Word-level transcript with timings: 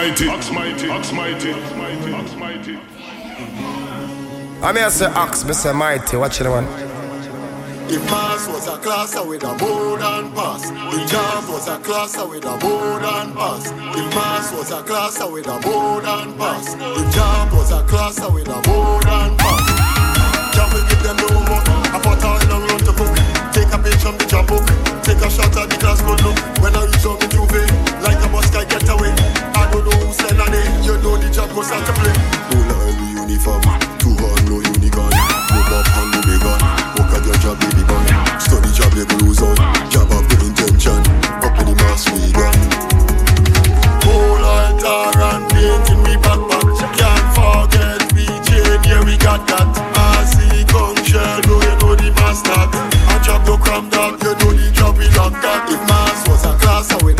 mighty, 0.00 0.28
Ox 0.28 0.50
mighty, 0.50 0.88
Ox 0.88 1.12
mighty, 1.12 1.52
Ox 1.52 1.74
mighty, 1.74 2.12
Ox 2.14 2.34
mighty. 2.34 2.76
I 4.64 4.72
mean, 4.72 4.84
I 4.84 4.88
say 4.88 5.06
Ox, 5.12 5.44
I 5.44 5.52
say 5.52 5.72
mighty. 5.74 6.16
Watch 6.16 6.40
it, 6.40 6.48
one. 6.48 6.64
If 7.92 8.00
Mars 8.08 8.48
was 8.48 8.66
a 8.66 8.78
class 8.78 9.14
with 9.26 9.44
a 9.44 9.54
board 9.60 10.00
and 10.00 10.32
pass, 10.34 10.70
if 10.70 11.10
Jam 11.10 11.44
was 11.52 11.68
a 11.68 11.76
class 11.80 12.16
with 12.16 12.46
a 12.46 12.56
board 12.56 13.02
and 13.02 13.34
pass, 13.34 13.66
if 13.68 14.14
Mars 14.14 14.52
was 14.56 14.70
a 14.70 14.82
class 14.84 15.20
with 15.20 15.46
a 15.46 15.60
board 15.60 16.04
and 16.06 16.32
pass, 16.38 16.74
if 16.80 17.14
Jam 17.14 17.54
was 17.54 17.70
a 17.70 17.82
class 17.84 18.16
with 18.32 18.48
a 18.48 18.60
board 18.62 19.04
and 19.04 19.36
pass, 19.36 19.64
Jam 20.56 20.72
will 20.72 20.86
give 20.88 21.02
them 21.02 21.16
no 21.16 21.28
more. 21.44 21.60
I 21.92 22.00
put 22.00 22.24
all 22.24 22.40
in 22.40 22.48
a 22.48 22.56
run 22.56 22.80
to 22.88 22.92
cook. 22.96 23.12
Take 23.52 23.68
a 23.68 23.76
page 23.76 24.00
from 24.00 24.16
the 24.16 24.24
job 24.24 24.48
book. 24.48 24.64
Take 25.04 25.20
a 25.20 25.28
shot 25.28 25.54
at 25.60 25.68
the 25.68 25.76
class 25.76 26.00
good 26.00 26.22
look. 26.24 26.38
When 26.64 26.72
I 26.74 26.86
reach 26.88 27.04
out 27.04 27.20
the 27.20 27.28
juve, 27.28 27.68
like 28.00 28.24
a 28.24 28.28
bus 28.32 28.48
guy 28.48 28.64
get 28.64 28.88
away. 28.88 29.19
Don't 29.80 29.96
know 29.96 30.06
who's 30.06 30.16
send 30.16 30.40
on 30.40 30.52
it. 30.52 30.84
You 30.84 30.92
know 31.00 31.16
the 31.16 31.30
job 31.32 31.48
goes 31.56 31.68
start 31.68 31.80
to 31.88 31.92
play. 31.96 32.12
No 32.52 32.58
lie, 32.68 32.92
uniform. 33.24 33.64
Two 33.96 34.12
hand, 34.12 34.44
no 34.44 34.60
unicorn. 34.60 35.08
No 35.08 35.60
pop 35.72 35.88
hand, 35.96 36.12
no 36.12 36.20
big. 36.20 36.44
Work 37.00 37.16
at 37.16 37.24
your 37.24 37.38
job, 37.40 37.56
baby 37.64 37.80
bun. 37.88 38.04
Study 38.36 38.68
job, 38.76 38.92
you 38.92 39.08
lose 39.24 39.40
out. 39.40 39.56
Job 39.88 40.12
of 40.12 40.28
good 40.28 40.52
intention. 40.52 41.00
Up 41.40 41.56
in 41.56 41.72
the 41.72 41.74
mass, 41.80 42.04
we 42.12 42.28
gun. 42.28 42.52
Whole 44.04 44.44
altar 44.44 45.16
and 45.16 45.48
painting 45.48 46.04
me 46.04 46.12
backpack. 46.20 46.76
Can't 47.00 47.28
forget 47.32 48.04
we 48.12 48.28
chain, 48.44 48.84
we 49.08 49.16
got 49.16 49.48
that. 49.48 49.64
I 49.96 50.28
see 50.28 50.60
know 50.68 51.56
you 51.56 51.74
know 51.80 51.96
the 51.96 52.12
master. 52.20 52.52
I 52.52 53.16
drop 53.24 53.48
no 53.48 53.56
cram 53.56 53.88
you 53.88 54.34
know 54.44 54.52
the 54.52 54.70
job 54.76 54.98
we 54.98 55.08
lock 55.16 55.32
that. 55.40 55.72
If 55.72 55.80
Mars 55.88 56.20
was 56.28 56.44
a 56.44 56.52
class, 56.60 56.92
I 56.92 57.02
would 57.02 57.19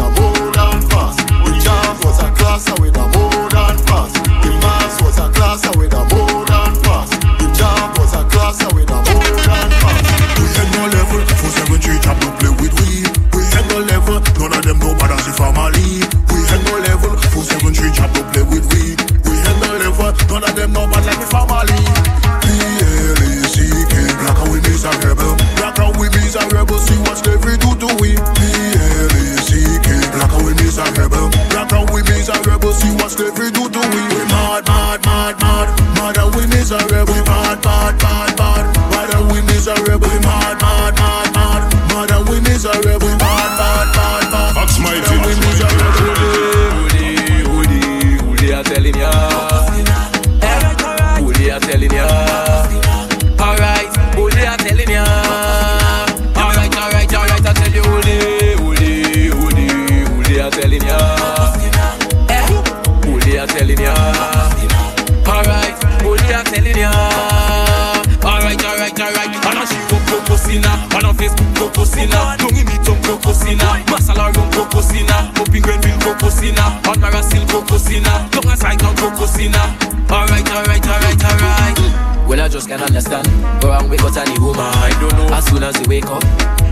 Cocosina, 76.40 76.80
on 76.88 76.96
Marasil 76.96 77.46
Cocosina, 77.50 78.26
don't 78.30 78.46
ask 78.46 78.62
like 78.62 78.82
on 78.82 78.96
Cocosina. 78.96 79.60
Alright, 80.08 80.48
alright, 80.48 80.86
alright, 80.88 81.22
alright. 81.22 82.26
Well, 82.26 82.40
I 82.40 82.48
just 82.48 82.66
can't 82.66 82.80
understand. 82.80 83.28
Go 83.60 83.70
and 83.70 83.90
wake 83.90 84.00
up 84.00 84.16
any 84.16 84.38
woman. 84.38 84.64
I 84.64 84.88
don't 85.00 85.12
know. 85.20 85.36
As 85.36 85.44
soon 85.44 85.62
as 85.62 85.78
you 85.78 85.86
wake 85.86 86.06
up, 86.06 86.22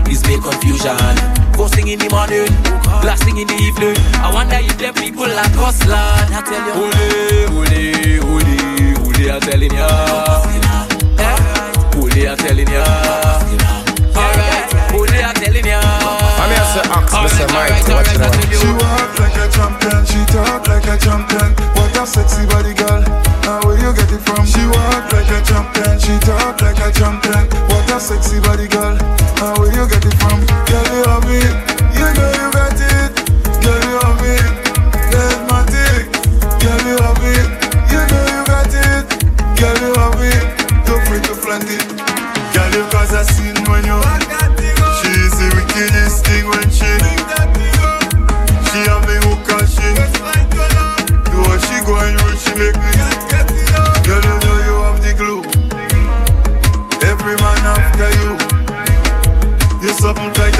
it's 0.09 0.25
make 0.25 0.41
confusion. 0.41 0.97
First 1.53 1.75
thing 1.75 1.87
in 1.87 1.99
the 1.99 2.09
morning, 2.09 2.49
last 3.05 3.23
thing 3.23 3.37
in 3.37 3.45
the 3.45 3.53
evening. 3.61 3.95
I 4.17 4.33
wonder 4.33 4.57
if 4.57 4.75
them 4.79 4.95
people 4.95 5.27
like 5.27 5.55
us, 5.57 5.85
lad. 5.85 6.31
I 6.33 6.41
tell 6.41 6.65
you, 6.65 6.73
holy, 6.73 8.17
holy, 8.17 8.17
holy, 8.25 8.93
holy, 8.97 9.29
I'm 9.29 9.39
telling 9.39 9.71
ya. 9.71 9.85
Eh? 11.19 11.37
Holy, 11.93 12.27
I'm 12.27 12.37
telling 12.37 12.67
ya. 12.67 13.78
Alright, 14.89 15.09
holy, 15.09 15.21
I'm 15.23 15.35
telling 15.35 15.65
ya. 15.65 15.79
I 15.79 16.45
mean, 16.49 16.59
I 16.59 16.65
say 16.73 16.83
Ox, 16.89 17.13
I 17.13 17.27
say 17.29 17.45
Alright, 17.45 17.69
mighty. 17.69 17.93
Watch 17.93 18.09
alright, 18.09 18.15
it, 18.15 18.19
alright, 18.19 18.19
I 18.19 18.29
one. 18.29 18.39
tell 18.41 18.59
She 18.59 18.67
you. 18.67 18.73
walk 18.79 19.19
like 19.19 19.37
a 19.37 19.45
champion, 19.53 20.01
she 20.09 20.19
talk 20.33 20.67
like 20.67 20.87
a 20.89 20.95
champion. 20.97 21.49
What 21.77 21.97
a 21.97 22.03
sexy 22.05 22.45
body 22.49 22.73
girl, 22.73 23.01
now 23.45 23.59
where 23.65 23.77
you 23.77 23.91
get 23.93 24.11
it 24.11 24.21
from? 24.25 24.43
She 24.45 24.63
walk 24.65 25.05
like 25.13 25.29
a 25.29 25.39
champion, 25.45 25.95
she 25.99 26.13
talk 26.25 26.61
like 26.61 26.79
a 26.81 26.89
champion. 26.91 27.45
What 27.69 27.89
a 27.91 27.97
sexy 27.99 28.39
body 28.41 28.67
girl, 28.67 28.95
now 29.37 29.53
where 29.61 29.71
you 29.73 29.85
get 29.87 30.03
it 30.05 30.15
from? 30.17 30.39
Girl, 30.65 30.87
you 30.89 31.03
have 31.05 31.23
me, 31.29 31.39
you 31.93 32.07
know 32.17 32.29
you 32.39 32.47
got 32.49 32.79
it. 32.81 33.11
Girl, 33.61 33.81
you 33.85 33.97
have 34.01 34.17
me, 34.23 34.35
there's 35.13 35.39
my 35.49 35.61
dick. 35.69 36.05
Girl, 36.61 36.81
you 36.89 36.97
have 36.97 37.17
me, 37.21 37.33
you 37.93 38.01
know 38.09 38.23
you 38.33 38.41
got 38.49 38.73
it. 38.73 39.05
Girl, 39.59 39.77
you 39.85 39.91
have 40.01 40.15
me, 40.17 40.33
don't 40.87 41.03
free 41.07 41.21
to 41.29 41.33
flaunt 41.37 41.69
it. 41.69 41.98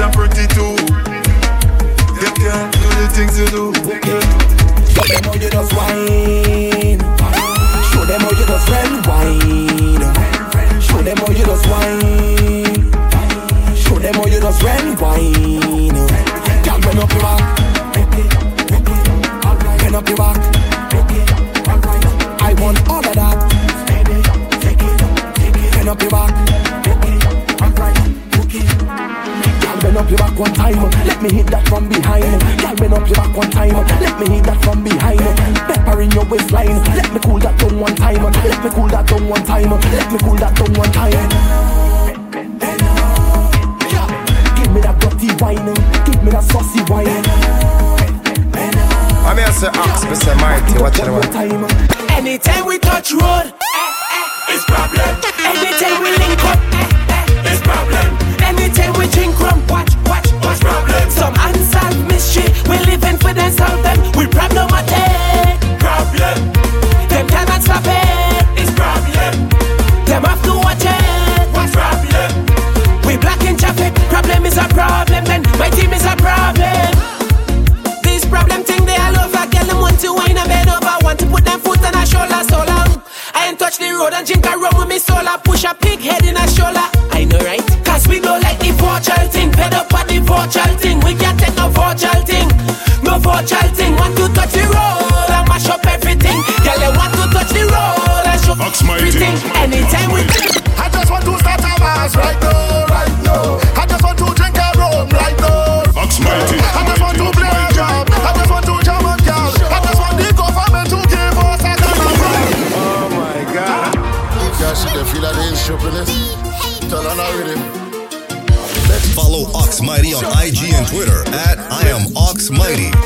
tight 0.00 0.06
and 0.06 0.12
pretty 0.14 0.46
too 0.54 0.76
You 2.20 2.30
can 2.34 2.70
do 2.70 2.88
the 3.00 3.08
things 3.12 3.38
you 3.38 3.46
do 3.46 4.19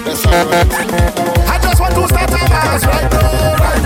That's 0.04 0.24
how. 0.24 0.48
I 0.50 1.58
just 1.62 1.80
want 1.80 1.94
to 1.94 2.08
start 2.08 2.30
a 2.30 2.48
mass 2.50 2.84
right 2.86 3.10
now. 3.10 3.54
Right 3.56 3.83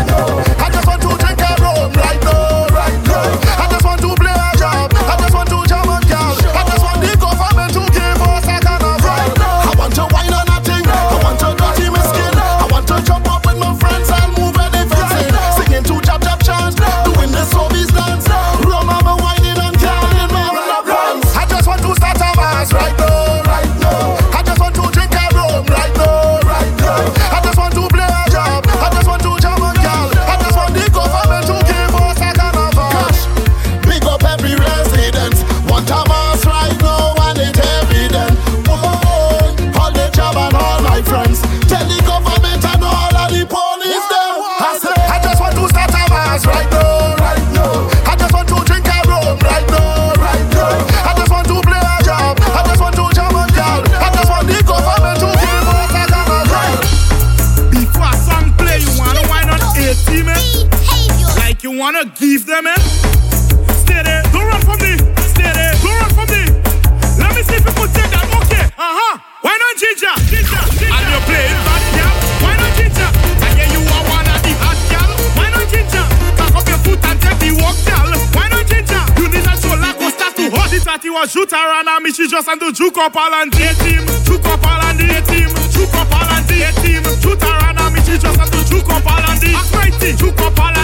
me, 82.09 82.15
she 82.15 82.29
just 82.29 82.49
and 82.49 82.61
do 82.61 82.73
juke 82.73 82.97
up 82.99 83.17
all 83.17 83.35
and 83.35 83.51
day 83.53 83.73
team. 83.85 84.05
Juke 84.25 84.45
up 84.47 84.65
all 84.65 84.83
and 84.83 84.99
day 84.99 85.21
team. 85.29 85.49
Juke 85.71 85.95
up 85.95 86.13
all 86.13 86.31
and 86.33 86.47
day 86.49 86.71
team. 86.83 87.05
Shoot 87.21 87.43
her 87.43 87.69
and 87.69 87.95
me, 87.95 88.01
she 88.01 88.19
just 88.19 88.41
and 88.41 88.51
do 88.51 88.65
juke 88.65 88.89
up 88.91 89.07
all 89.07 89.31
and 89.31 89.41
day. 89.41 90.13
Juke 90.17 90.41
up 90.41 90.59
all 90.59 90.78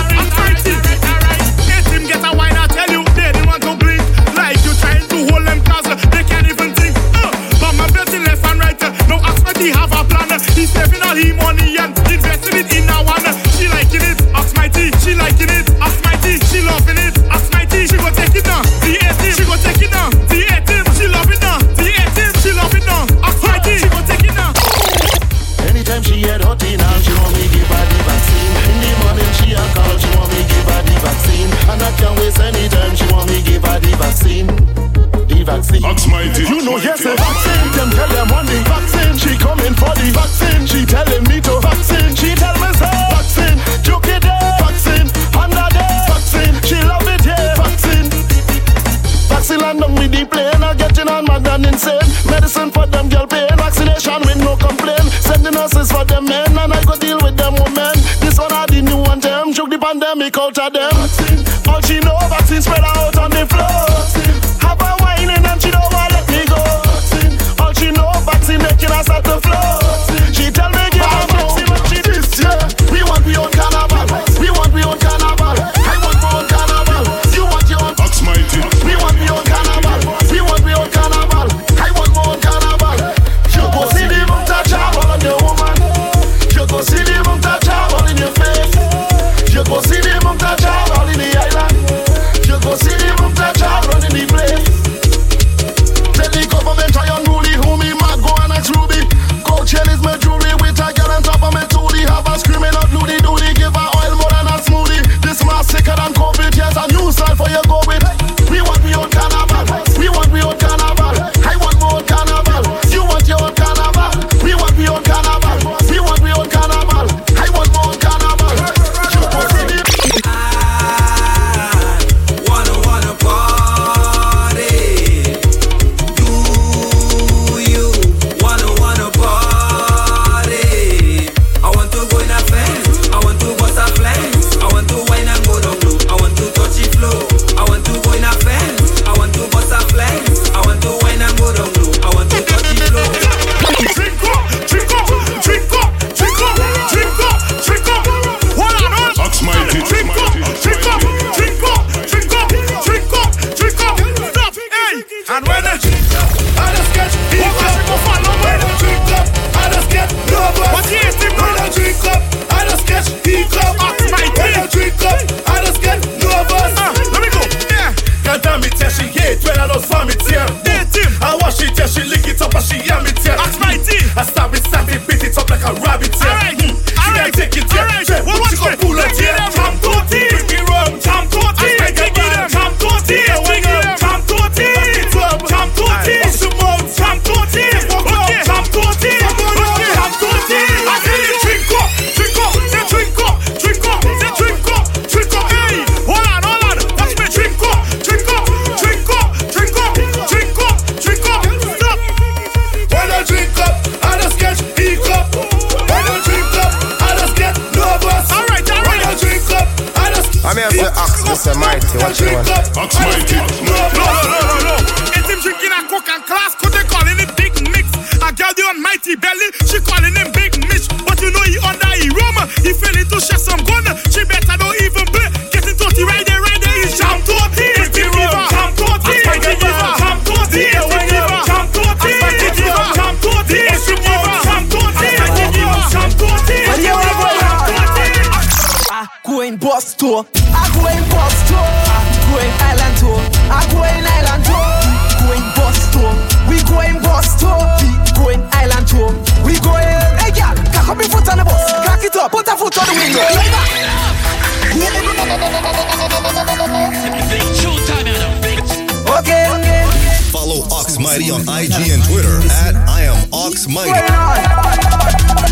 Follow 261.14 261.38
Mighty 261.46 261.46
on 261.46 261.62
IG 261.62 261.94
and 261.94 262.02
Twitter 262.10 262.42
at 262.66 262.74
I 262.90 263.06
am 263.06 263.14
Ox 263.30 263.68
Mighty. 263.70 263.94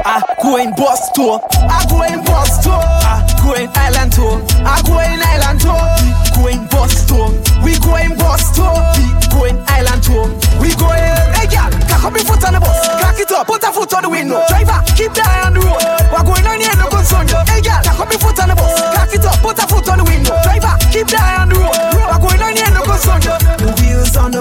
I 0.03 0.19
go 0.43 0.59
in 0.59 0.75
bus 0.75 1.07
tour. 1.15 1.39
I 1.55 1.87
go 1.87 2.03
in 2.03 2.19
bus 2.27 2.59
tour. 2.67 2.83
I 2.83 3.23
go 3.39 3.55
in 3.55 3.71
island 3.71 4.11
tour. 4.11 4.43
I 4.67 4.83
go 4.83 4.99
in 4.99 5.23
island 5.23 5.63
tour. 5.63 5.79
We 6.03 6.11
go 6.35 6.51
in 6.51 6.67
bus 6.67 7.07
tour. 7.07 7.31
We 7.63 7.79
go 7.79 7.95
in 7.95 8.19
bus 8.19 8.43
tour. 8.59 8.75
We 8.99 9.07
go 9.31 9.47
in 9.47 9.55
island 9.71 10.03
tour. 10.03 10.27
We 10.59 10.75
go 10.75 10.91
in. 10.99 11.15
Hey 11.39 11.47
girl, 11.47 11.71
cock 11.87 12.11
up 12.11 12.15
your 12.19 12.27
foot 12.27 12.43
on 12.43 12.59
the 12.59 12.61
bus. 12.61 12.83
Cock 12.99 13.23
it 13.23 13.31
up. 13.31 13.47
Put 13.47 13.63
a 13.63 13.71
foot 13.71 13.95
on 13.95 14.03
the 14.03 14.11
window. 14.11 14.43
Driver, 14.51 14.83
keep 14.99 15.15
the 15.15 15.23
eye 15.23 15.47
on 15.47 15.55
the 15.55 15.63
road. 15.63 15.79
We're 16.11 16.27
going 16.27 16.43
on 16.43 16.59
here, 16.59 16.75
no 16.75 16.91
concern 16.91 17.31
you. 17.31 17.39
Hey 17.47 17.63
girl, 17.63 17.79
cock 17.87 18.03
up 18.03 18.11
your 18.11 18.19
foot 18.19 18.39
on 18.43 18.51
the 18.51 18.59
bus. 18.59 18.83
Cock 18.99 19.15
it 19.15 19.23
up. 19.23 19.39
Put 19.39 19.63
a 19.63 19.67
foot 19.71 19.87
on 19.95 20.03
the 20.03 20.07
window. 20.11 20.35
Driver, 20.43 20.75
keep 20.91 21.07
the 21.07 21.23
eye 21.23 21.39
on 21.39 21.55
the 21.55 21.63
road. 21.63 21.79
We're 21.95 22.19
going 22.19 22.43
on 22.43 22.59
here, 22.59 22.75
no 22.75 22.83
concern 22.83 23.23
you. 23.23 23.42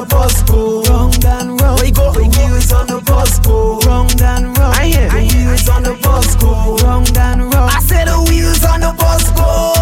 The 0.01 0.07
wheels 0.07 0.23
on 0.23 0.37
the 0.37 0.41
bus 0.41 0.41
go 0.43 0.81
and 1.29 1.61
round. 1.61 1.77
Where 1.77 1.85
you 1.85 1.93
go? 1.93 2.11
The 2.11 2.21
wheels 2.21 2.71
on 2.71 2.87
the 2.87 3.01
bus 3.01 3.39
go 3.39 3.79
round 3.81 4.21
and 4.21 4.57
round. 4.57 4.75
I 4.75 4.85
hear 4.85 5.09
the 5.09 5.35
wheels 5.35 5.69
on 5.69 5.83
the 5.83 5.93
bus 6.01 6.35
go 6.37 6.75
round 6.77 7.17
and 7.17 7.53
round. 7.53 7.71
I 7.71 7.79
said 7.81 8.07
the 8.07 8.17
wheels 8.27 8.63
on 8.65 8.81
the 8.81 8.93
bus 8.97 9.29
go. 9.31 9.80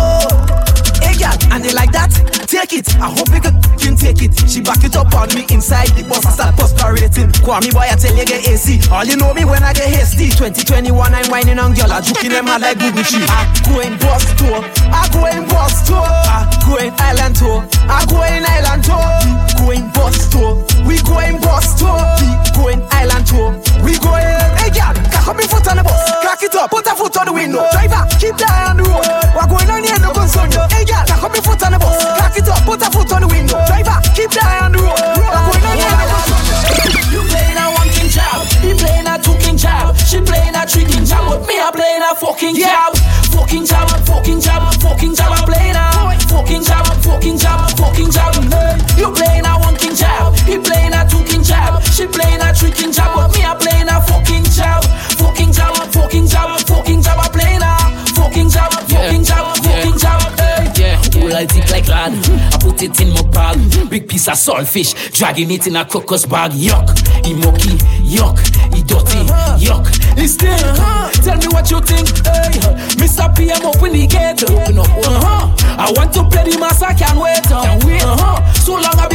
Take 2.70 2.86
it. 2.86 2.96
I 3.02 3.10
hope 3.10 3.34
you 3.34 3.42
can 3.42 3.98
take 3.98 4.22
it. 4.22 4.38
She 4.48 4.62
back 4.62 4.84
it 4.84 4.96
up 4.96 5.10
on 5.18 5.34
me 5.34 5.42
inside 5.50 5.90
the 5.98 6.06
bus. 6.06 6.22
I 6.26 6.32
start 6.32 6.56
posturating. 6.56 7.34
Call 7.42 7.62
me 7.62 7.72
boy, 7.74 7.90
I 7.90 7.98
tell 7.98 8.14
you 8.14 8.26
get 8.26 8.46
AC. 8.46 8.78
All 8.94 9.04
you 9.04 9.18
know 9.18 9.34
me 9.34 9.44
when 9.44 9.64
I 9.64 9.74
get 9.74 9.90
hasty. 9.90 10.30
2021, 10.30 10.94
I'm 10.94 11.26
whining 11.34 11.58
on 11.58 11.74
girl. 11.74 11.92
I 11.92 12.02
juking 12.02 12.30
them 12.30 12.46
hard 12.46 12.62
like 12.62 12.78
Tree. 12.78 13.26
I 13.26 13.50
go 13.66 13.82
in 13.82 13.98
bus 13.98 14.22
tour. 14.38 14.62
I 14.94 15.10
go 15.10 15.26
in 15.34 15.50
bus 15.50 15.82
tour. 15.88 16.06
I 16.06 16.46
go 16.62 16.78
in 16.78 16.94
island 17.02 17.36
tour. 17.42 17.66
I 17.90 18.06
go 18.06 18.22
in 18.22 18.46
island 18.46 18.86
tour. 18.86 19.02
We 19.26 19.42
go 19.58 19.72
in 19.74 19.86
bus 19.90 20.30
tour. 20.30 20.54
We 20.86 21.02
go 21.02 21.18
in 21.26 21.42
bus 21.42 21.74
tour. 21.74 21.98
We 22.22 22.30
go 22.54 22.70
in 22.70 22.80
island 22.94 23.26
tour. 23.26 23.50
We 23.82 23.98
go 23.98 24.14
in. 24.14 24.38
Hey 24.62 24.70
girl, 24.70 24.94
up 25.28 25.38
your 25.38 25.50
foot 25.50 25.68
on 25.68 25.78
the 25.78 25.84
bus. 25.84 26.00
Crack 26.22 26.44
it 26.44 26.56
up. 26.56 26.70
Put 26.70 26.88
a 26.88 26.96
foot 26.96 27.18
on 27.18 27.26
the 27.26 27.34
window. 27.34 27.66
Driver, 27.72 28.04
keep 28.20 28.36
the 28.38 28.46
eye 28.48 28.70
on 28.72 28.78
the 28.78 28.84
road. 28.84 29.06
We're 29.36 29.48
going 29.48 29.70
on 29.70 29.84
here, 29.84 30.00
no 30.00 30.12
concern 30.14 30.52
you. 30.52 30.64
Hey 30.72 30.86
girl, 30.86 31.04
up 31.04 31.34
your 31.34 31.44
foot 31.44 31.62
on 31.64 31.72
the 31.74 31.80
bus. 31.80 31.98
Crack 32.18 32.38
it 32.38 32.48
up. 32.48 32.64
Put 32.64 32.82
a 32.82 32.90
foot 32.92 33.12
on 33.14 33.22
the 33.22 33.28
window. 33.28 33.60
Driver, 33.68 33.98
keep 34.16 34.32
the 34.32 34.42
eye 34.42 34.64
on 34.64 34.72
the 34.72 34.80
road. 34.80 34.96
We're 34.96 35.30
going 35.30 35.66
on 35.66 35.78
here, 35.78 35.96
no 35.98 36.06
concern 36.08 36.44
you. 36.48 36.58
You 37.10 37.22
playing 37.26 37.58
a 37.58 37.66
one 37.74 37.90
king 37.90 38.10
job, 38.10 38.46
he 38.62 38.74
playing 38.78 39.08
a 39.08 39.18
two 39.18 39.36
king 39.42 39.58
job, 39.58 39.98
she 39.98 40.22
playing 40.22 40.56
a 40.56 40.62
three 40.66 40.86
king 40.86 41.06
job, 41.06 41.26
but 41.26 41.48
me 41.48 41.58
I 41.58 41.72
playing 41.74 42.06
a 42.06 42.14
fucking 42.14 42.56
job, 42.56 42.96
fucking 43.34 43.66
job, 43.66 43.90
fucking 44.06 44.40
job, 44.40 44.74
fucking 44.78 45.16
job, 45.16 45.32
I 45.34 45.42
playing 45.46 45.76
a 45.76 45.86
fucking 46.30 46.64
job, 46.64 46.86
fucking 47.02 47.38
job, 47.38 47.70
fucking 47.78 48.12
job. 48.12 48.36
You 48.98 49.10
I 61.40 61.44
like 61.72 61.88
lad. 61.88 62.12
I 62.54 62.58
put 62.60 62.84
it 62.84 63.00
in 63.00 63.14
my 63.14 63.22
bag. 63.32 63.90
Big 63.90 64.10
piece 64.10 64.28
of 64.28 64.34
saltfish, 64.34 65.14
dragging 65.14 65.50
it 65.52 65.68
in 65.68 65.78
a 65.78 65.86
crocus 65.86 66.26
bag. 66.26 66.52
Yuck, 66.52 66.92
he 67.26 67.34
mucky, 67.34 67.80
yuck, 68.04 68.36
he 68.76 68.84
dirty, 68.84 69.24
yuck. 69.64 69.88
He 70.20 70.28
stink. 70.28 70.60
Tell 71.24 71.38
me 71.38 71.48
what 71.48 71.72
you 71.72 71.80
think, 71.80 72.10
hey. 72.28 72.60
Mr. 73.00 73.34
P, 73.38 73.50
I'm 73.52 73.66
open 73.66 73.94
the 73.94 74.06
gate. 74.06 74.44
Open 74.52 74.80
up, 74.80 74.90
uh-huh. 74.90 75.56
I 75.80 75.92
want 75.96 76.12
to 76.16 76.28
play 76.28 76.44
the 76.44 76.60
mass, 76.60 76.82
I 76.82 76.94
can't 76.94 77.18
wait. 77.18 77.42
Can't 77.44 77.84
wait. 77.86 78.04
Uh-huh. 78.04 78.54
So 78.54 78.74
long 78.74 79.00
I've 79.00 79.09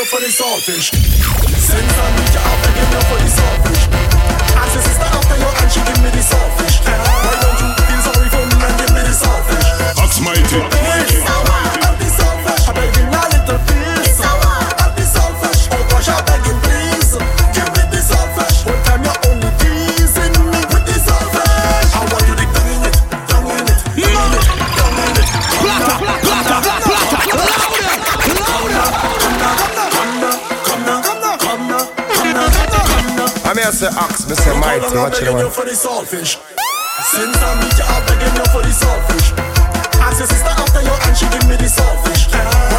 you 0.00 0.06
for 0.06 0.20
the 0.20 0.26
saltfish. 0.26 0.90
Since 1.58 1.98
I 1.98 2.16
need 2.16 2.34
you, 2.34 2.40
I'm 2.40 2.62
begging 2.62 2.90
no 2.92 3.00
for 3.00 3.18
the 3.18 3.28
saltfish. 3.28 3.59
say 33.80 33.88
ox, 33.96 34.28
me 34.28 34.34
say 34.34 34.60
mighty. 34.60 34.94
Watch 34.94 35.22
it, 35.22 35.32
man. 35.32 35.50
for 35.50 35.64
the. 35.64 36.36
Since 37.00 37.36
I 37.40 37.50
meet 37.64 37.78
you, 37.78 37.84
I'm 37.88 38.04
begging 38.04 38.36
you 38.36 38.44
for 38.52 38.60
the 38.60 38.68
saltfish. 38.68 39.32
Ask 40.04 40.18
your 40.18 40.28
sister 40.28 40.52
after 40.52 40.82
you, 40.82 40.92
and 41.08 41.16
she 41.16 41.24
give 41.32 41.48
me 41.48 41.56
the 41.56 41.64
saltfish. 41.64 42.69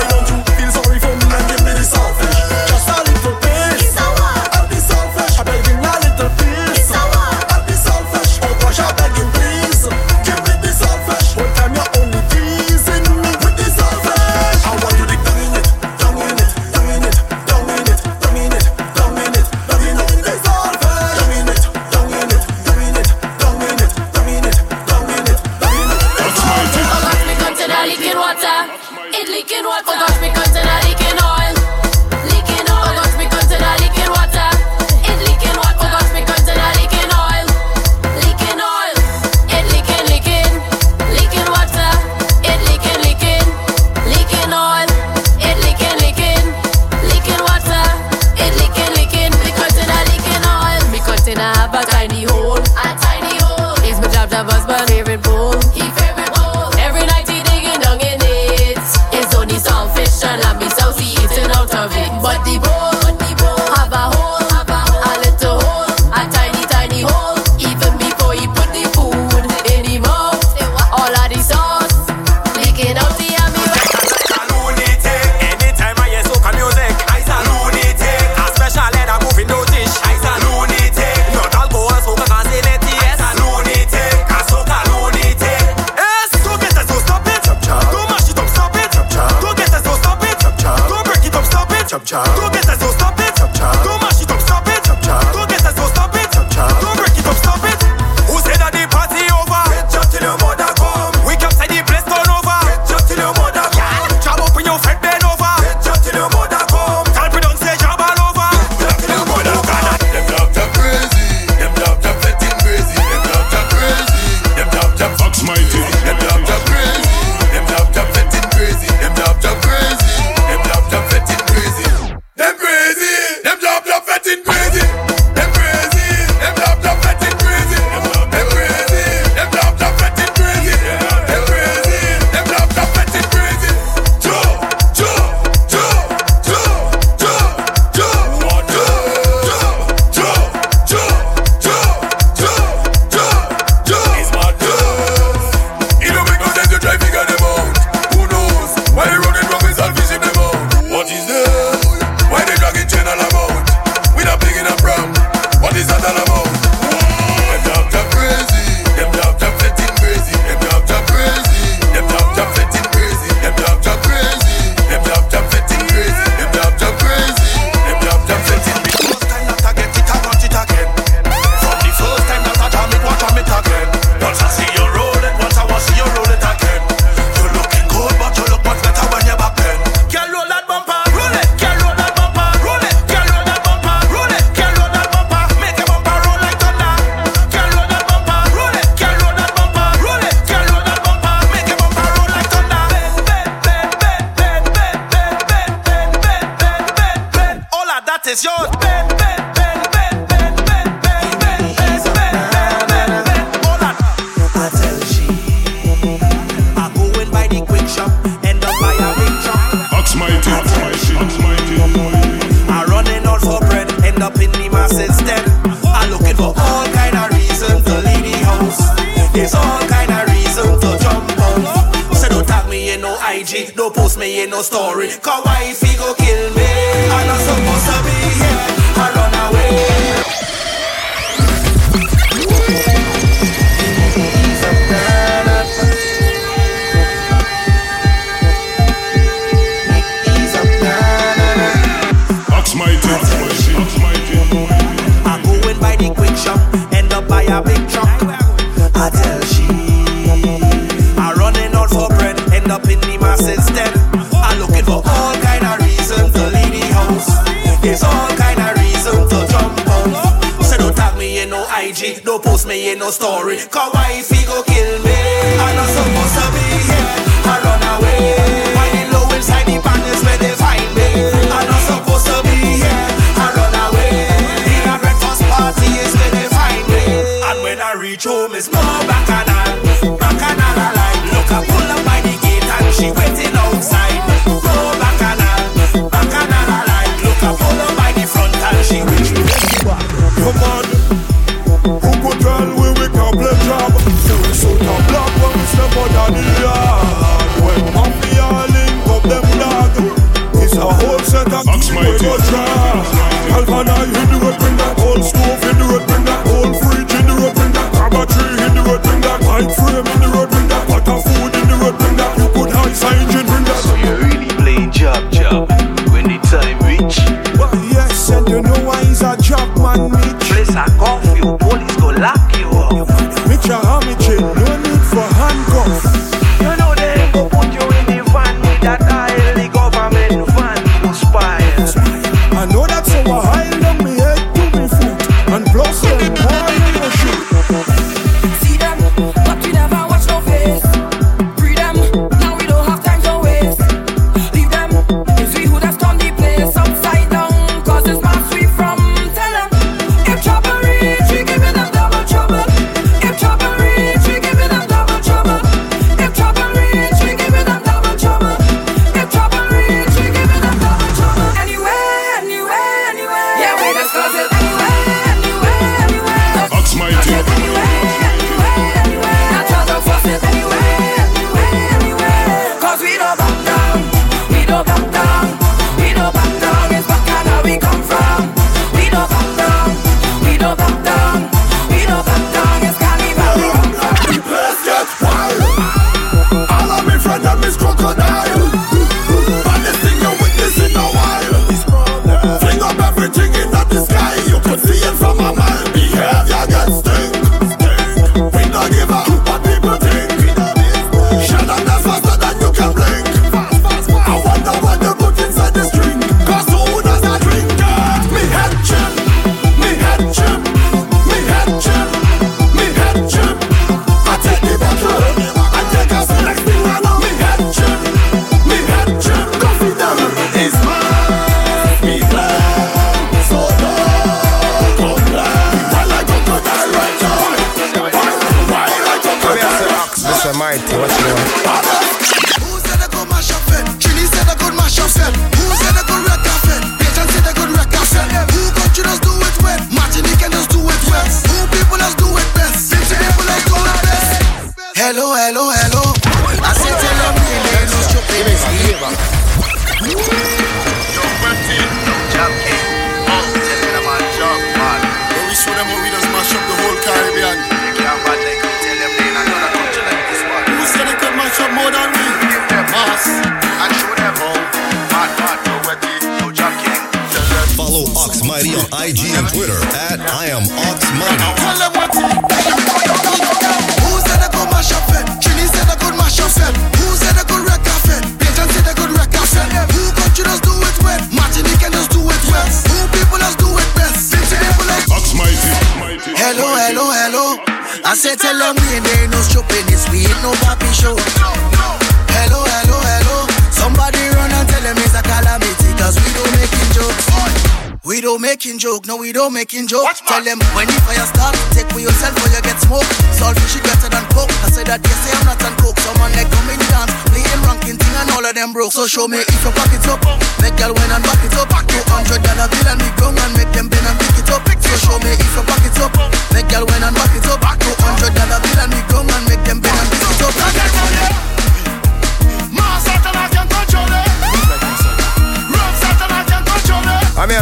That 54.32 54.46
was 54.46 54.56
us, 54.56 54.66
but 54.66 54.91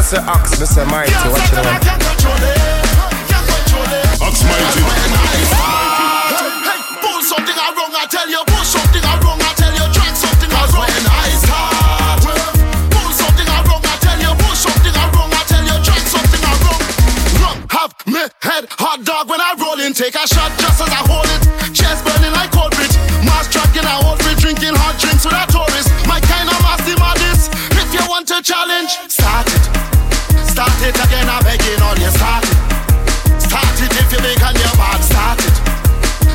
Mr. 0.09 0.25
Ox, 0.25 0.57
Mr. 0.57 0.65
say 0.65 0.85
Mighty. 0.89 1.13
Watch 1.29 1.53
it 1.53 1.61
out. 1.69 1.85
Ox 4.25 4.41
Mighty. 4.41 4.81
Pull 6.97 7.21
something 7.21 7.53
wrong, 7.53 7.93
I 7.93 8.09
tell 8.09 8.25
you. 8.25 8.41
Pull 8.49 8.65
something 8.65 9.05
wrong, 9.05 9.37
I 9.37 9.53
tell 9.53 9.69
you. 9.69 9.85
Track 9.93 10.17
something 10.17 10.49
wrong, 10.49 10.89
and 10.89 11.05
I 11.13 11.29
start. 11.37 12.25
Pull 12.89 13.11
something 13.13 13.45
wrong, 13.53 13.85
I 13.85 13.93
tell 14.01 14.17
you. 14.17 14.33
Pull 14.33 14.57
something 14.57 14.97
wrong, 14.97 15.29
I 15.29 15.45
tell 15.45 15.61
you. 15.61 15.77
Track 15.85 16.01
something 16.09 16.41
wrong. 16.41 16.81
Wrong. 17.37 17.69
Have 17.69 17.93
me 18.09 18.25
head 18.41 18.65
hot 18.81 19.05
dog 19.05 19.29
when 19.29 19.37
I 19.37 19.53
roll 19.61 19.77
in. 19.77 19.93
Take 19.93 20.17
a 20.17 20.25
shot 20.25 20.49
just 20.57 20.81
as 20.81 20.89
I 20.89 21.05
hold 21.05 21.29
it. 21.37 21.69
Chest 21.77 22.01
burning 22.01 22.33
like 22.33 22.49
cold 22.49 22.73
bridge. 22.73 22.97
Mass 23.29 23.45
tracking, 23.45 23.85
I 23.85 24.01
hold 24.01 24.17
free 24.25 24.33
drinking 24.41 24.73
hot 24.73 24.97
drinks 24.97 25.21
with 25.21 25.37
a 25.37 25.45
tourist. 25.53 25.93
My 26.09 26.17
kind 26.17 26.49
of 26.49 26.57
massive 26.65 26.97
madness. 26.97 27.53
If 27.77 27.93
you 27.93 28.01
want 28.09 28.25
to 28.33 28.41
challenge 28.41 29.18
start 30.79 30.95
it 30.95 31.03
again, 31.03 31.27
I'm 31.27 31.43
begging. 31.43 31.81
on 31.83 31.99
you 31.99 32.11
start 32.15 32.43
it. 32.43 32.55
Start 33.35 33.79
it 33.83 33.91
if 33.99 34.11
you 34.15 34.21
big 34.23 34.39
and 34.39 34.55
you're 34.55 34.77
bad, 34.79 35.01
start 35.03 35.39
it. 35.43 35.55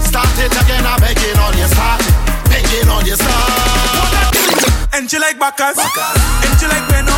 Start 0.04 0.36
it 0.36 0.52
again, 0.52 0.84
I'm 0.84 1.00
begging. 1.00 1.38
on 1.40 1.56
you 1.56 1.68
start 1.72 2.04
it. 2.04 2.12
Begging 2.52 2.88
on 2.92 3.04
you 3.08 3.16
start 3.16 4.92
And 4.92 5.08
you 5.08 5.20
like 5.20 5.38
backers, 5.40 5.80
and 5.80 6.54
you 6.60 6.68
like 6.68 6.84
Beno, 6.92 7.16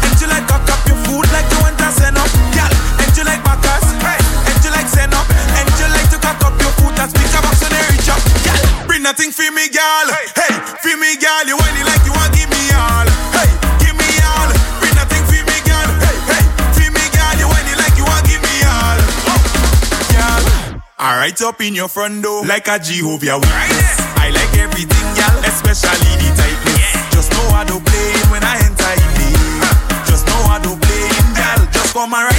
and 0.00 0.16
you 0.16 0.28
like 0.32 0.48
cock 0.48 0.64
up 0.72 0.80
your 0.88 0.96
food 1.04 1.28
like 1.28 1.44
you 1.52 1.60
want 1.60 1.76
to 1.76 1.88
send 1.92 2.16
up. 2.16 2.30
Girl, 2.56 2.72
and 3.04 3.12
you 3.12 3.24
like 3.28 3.42
backers, 3.44 3.84
and 3.92 4.58
you 4.64 4.70
like 4.72 4.88
send 4.88 5.12
up, 5.12 5.28
and 5.28 5.68
she 5.76 5.84
like 5.92 6.08
to 6.08 6.18
cock 6.24 6.40
up 6.40 6.56
your 6.56 6.72
food 6.80 6.96
and 6.96 7.10
speak 7.12 7.36
about 7.36 7.60
and 7.68 7.84
reach. 7.92 8.08
Girl, 8.08 8.60
bring 8.88 9.04
nothing 9.04 9.28
for 9.28 9.48
me, 9.52 9.68
girl. 9.68 10.08
Hey, 10.32 10.56
for 10.80 10.96
me, 10.96 11.20
girl, 11.20 11.44
you 11.44 11.56
want 11.60 11.76
it 11.76 11.84
like 11.84 12.04
you 12.08 12.16
want, 12.16 12.32
give 12.32 12.48
me 12.48 12.64
all. 12.72 13.05
I 21.06 21.12
Alright 21.12 21.40
up 21.40 21.60
in 21.60 21.72
your 21.72 21.86
front 21.86 22.24
door, 22.24 22.44
like 22.46 22.66
a 22.66 22.80
Jehovah 22.82 23.38
witness. 23.38 23.94
I 24.18 24.34
like 24.34 24.58
everything, 24.58 25.06
y'all, 25.14 25.38
especially 25.46 26.18
the 26.18 26.34
tightness. 26.34 27.14
Just 27.14 27.30
know 27.30 27.46
I 27.54 27.62
don't 27.62 27.78
play 27.86 28.10
when 28.34 28.42
I 28.42 28.58
enter 28.66 28.90
in. 29.14 29.38
Just 30.10 30.26
know 30.26 30.42
I 30.50 30.58
don't 30.58 30.82
play 30.82 31.06
in, 31.06 31.26
y'all. 31.38 31.62
Just 31.70 31.94
come 31.94 32.10
and 32.10 32.35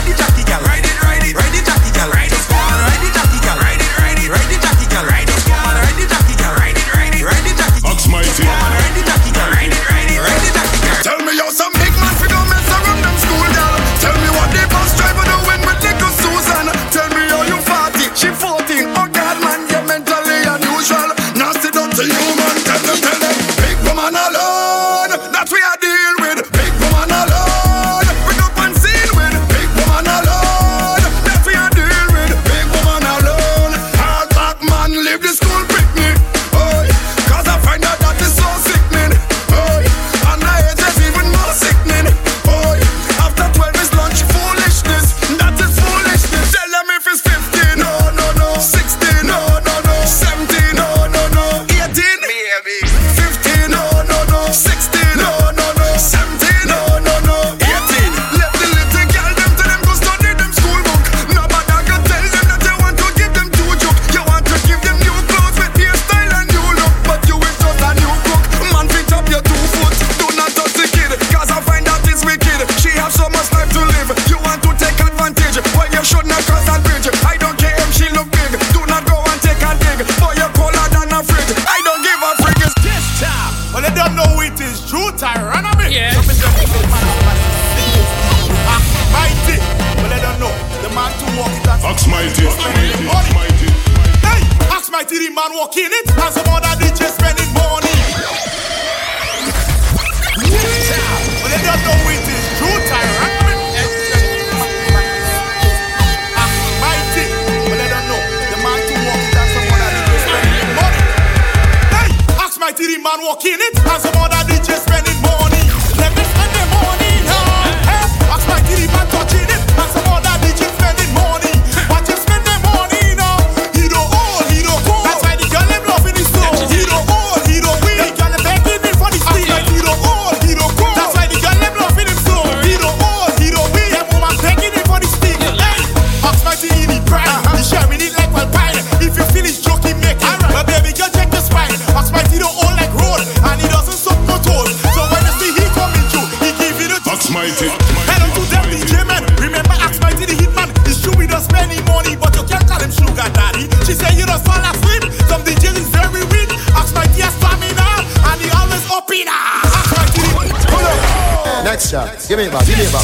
next 161.68 161.92
shot. 161.92 162.08
Give 162.30 162.40
me 162.40 162.48
a 162.48 162.50
back, 162.50 162.66
give 162.66 162.78
me 162.80 162.86
it. 162.88 162.96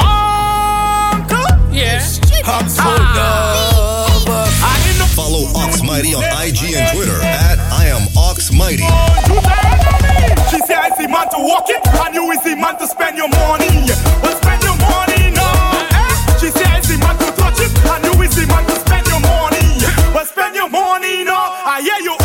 Uncle, 0.00 1.44
yes. 1.68 2.16
Uncle, 2.48 3.20
Follow 5.12 5.44
Ox 5.54 5.82
Mighty 5.82 6.14
on 6.14 6.24
IG 6.24 6.72
and 6.72 6.96
Twitter 6.96 7.20
at 7.20 7.58
I 7.68 7.92
am 7.92 8.08
Ox 8.16 8.50
Mighty. 8.50 8.84
Oh, 8.86 8.88
she 10.48 10.58
say 10.64 10.74
I 10.74 10.88
see 10.96 11.06
man 11.06 11.28
to 11.36 11.38
walk 11.38 11.68
it, 11.68 11.84
and 11.84 12.14
you 12.14 12.30
is 12.30 12.40
the 12.40 12.56
man 12.56 12.78
to 12.78 12.86
spend 12.86 13.18
your 13.18 13.28
money. 13.28 13.68
Well, 14.24 14.36
spend 14.40 14.62
your 14.62 14.78
money 14.80 15.30
now. 15.36 15.84
Eh? 15.92 16.38
She 16.40 16.48
say 16.48 16.64
I 16.64 16.80
see 16.80 16.96
man 16.96 17.18
to 17.18 17.28
touch 17.36 17.60
it, 17.60 17.72
and 17.76 18.04
you 18.08 18.22
is 18.22 18.34
the 18.36 18.46
man 18.46 18.64
to 18.64 18.76
spend 18.80 19.06
your 19.06 19.20
money. 19.20 19.84
Well, 20.14 20.24
spend 20.24 20.56
your 20.56 20.70
money 20.70 21.24
now. 21.24 21.52
I 21.66 21.82
hear 21.82 22.00
you. 22.08 22.19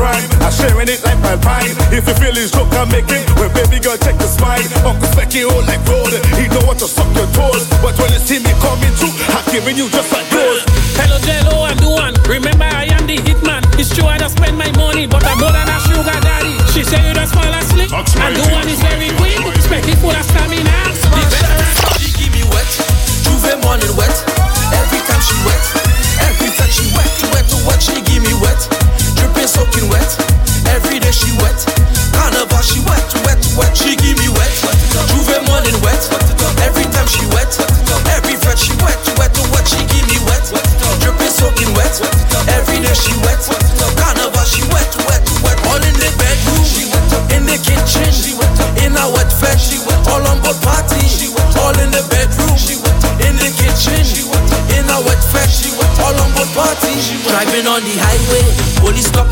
I'm 0.00 0.48
sharing 0.48 0.88
it 0.88 1.04
like 1.04 1.20
my 1.20 1.36
pine. 1.36 1.76
If 1.92 2.08
you 2.08 2.14
feel 2.16 2.32
his 2.32 2.50
joke, 2.50 2.72
I 2.72 2.88
make 2.88 3.08
it. 3.12 3.20
Well, 3.36 3.52
baby 3.52 3.76
girl 3.84 4.00
check 4.00 4.16
the 4.16 4.24
spine, 4.24 4.64
Uncle 4.80 5.04
Specky 5.12 5.44
all 5.44 5.60
oh, 5.60 5.68
like 5.68 5.84
gold. 5.84 6.16
He 6.40 6.48
know 6.48 6.64
what 6.64 6.80
to 6.80 6.88
suck 6.88 7.08
your 7.12 7.28
toes, 7.36 7.68
but 7.84 7.92
when 8.00 8.08
you 8.08 8.20
see 8.20 8.40
me 8.40 8.52
coming 8.64 8.92
through, 8.96 9.12
I'm 9.36 9.44
giving 9.52 9.76
you 9.76 9.92
just 9.92 10.08
like 10.12 10.24
gold. 10.32 10.64
Hello, 10.96 11.20
Jello, 11.20 11.68
I'm 11.68 11.76
the 11.76 11.90
one. 11.92 12.16
Remember, 12.24 12.64
I 12.64 12.88
am 12.88 13.04
the 13.04 13.20
hitman. 13.20 13.60
It's 13.76 13.92
true, 13.92 14.08
I 14.08 14.16
don't 14.16 14.32
spend 14.32 14.56
my 14.56 14.72
money, 14.72 15.04
but 15.04 15.20
I'm 15.20 15.36
more 15.36 15.52
than 15.52 15.68
a 15.68 15.78
sugar 15.84 16.16
daddy. 16.24 16.56
She 16.72 16.80
say 16.80 16.96
you 17.04 17.12
just 17.12 17.36
fall 17.36 17.52
asleep. 17.52 17.92
And 17.92 18.32
the 18.32 18.44
one 18.56 18.68
is 18.72 18.80
very 18.80 19.12
quick. 19.20 19.36
Specky 19.60 20.00
full 20.00 20.16
of 20.16 20.24
stamina. 20.24 20.72
The 21.12 21.22
veteran, 21.28 22.00
she 22.00 22.08
give 22.16 22.32
me 22.32 22.40
wet. 22.48 22.72
Juve 23.20 23.52
morning 23.60 23.92
wet. 24.00 24.16
Every 24.72 25.00
time 25.04 25.20
she 25.20 25.36
wet. 25.44 25.89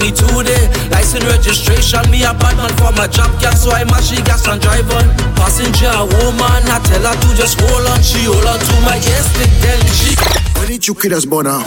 Me 0.00 0.11
today. 0.14 0.64
License 0.90 1.26
registration, 1.26 2.02
me 2.11 2.22
a 2.24 2.32
bad 2.34 2.56
man 2.56 2.72
for 2.78 2.92
my 2.94 3.06
job, 3.06 3.30
gas, 3.40 3.62
so 3.62 3.70
I 3.70 3.84
mash 3.84 4.11
the 4.11 4.22
gas 4.22 4.46
and 4.46 4.61
drive 4.61 4.88
on. 4.90 5.06
Passenger, 5.37 5.92
woman, 6.18 6.62
I 6.66 6.78
tell 6.82 7.04
her 7.04 7.14
to 7.14 7.28
just 7.34 7.61
hold 7.61 7.87
on. 7.87 8.00
She 8.02 8.24
hold 8.26 8.46
on 8.46 8.58
to 8.58 8.74
my 8.87 8.98
stick, 8.98 9.50
then 9.62 9.80
she. 9.94 10.14
When 10.58 10.70
it 10.72 10.87
you 10.87 10.94
kid 10.94 11.12
us 11.12 11.24
bona, 11.24 11.62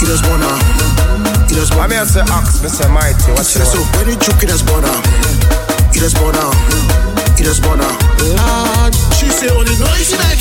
kid 0.00 0.10
us 0.10 0.20
bona, 0.20 0.50
kid 1.48 1.58
us 1.58 1.70
I 1.72 1.86
mean, 1.88 1.98
I 2.00 2.04
say 2.04 2.24
ox, 2.32 2.62
me 2.62 2.68
say 2.68 2.88
mighty. 2.92 3.32
What 3.32 3.48
you 3.48 3.64
So 3.64 3.80
when 3.96 4.08
it 4.12 4.20
you 4.26 4.34
kid 4.40 4.50
us 4.50 4.62
bona, 4.62 4.92
kid 5.92 6.04
us 6.04 6.14
bona, 6.14 6.44
kid 7.36 7.48
us 7.48 7.60
bona. 7.60 7.88
Lord, 8.24 8.94
she 9.16 9.28
say 9.28 9.48
only 9.50 9.76
noise 9.78 10.12
he 10.12 10.33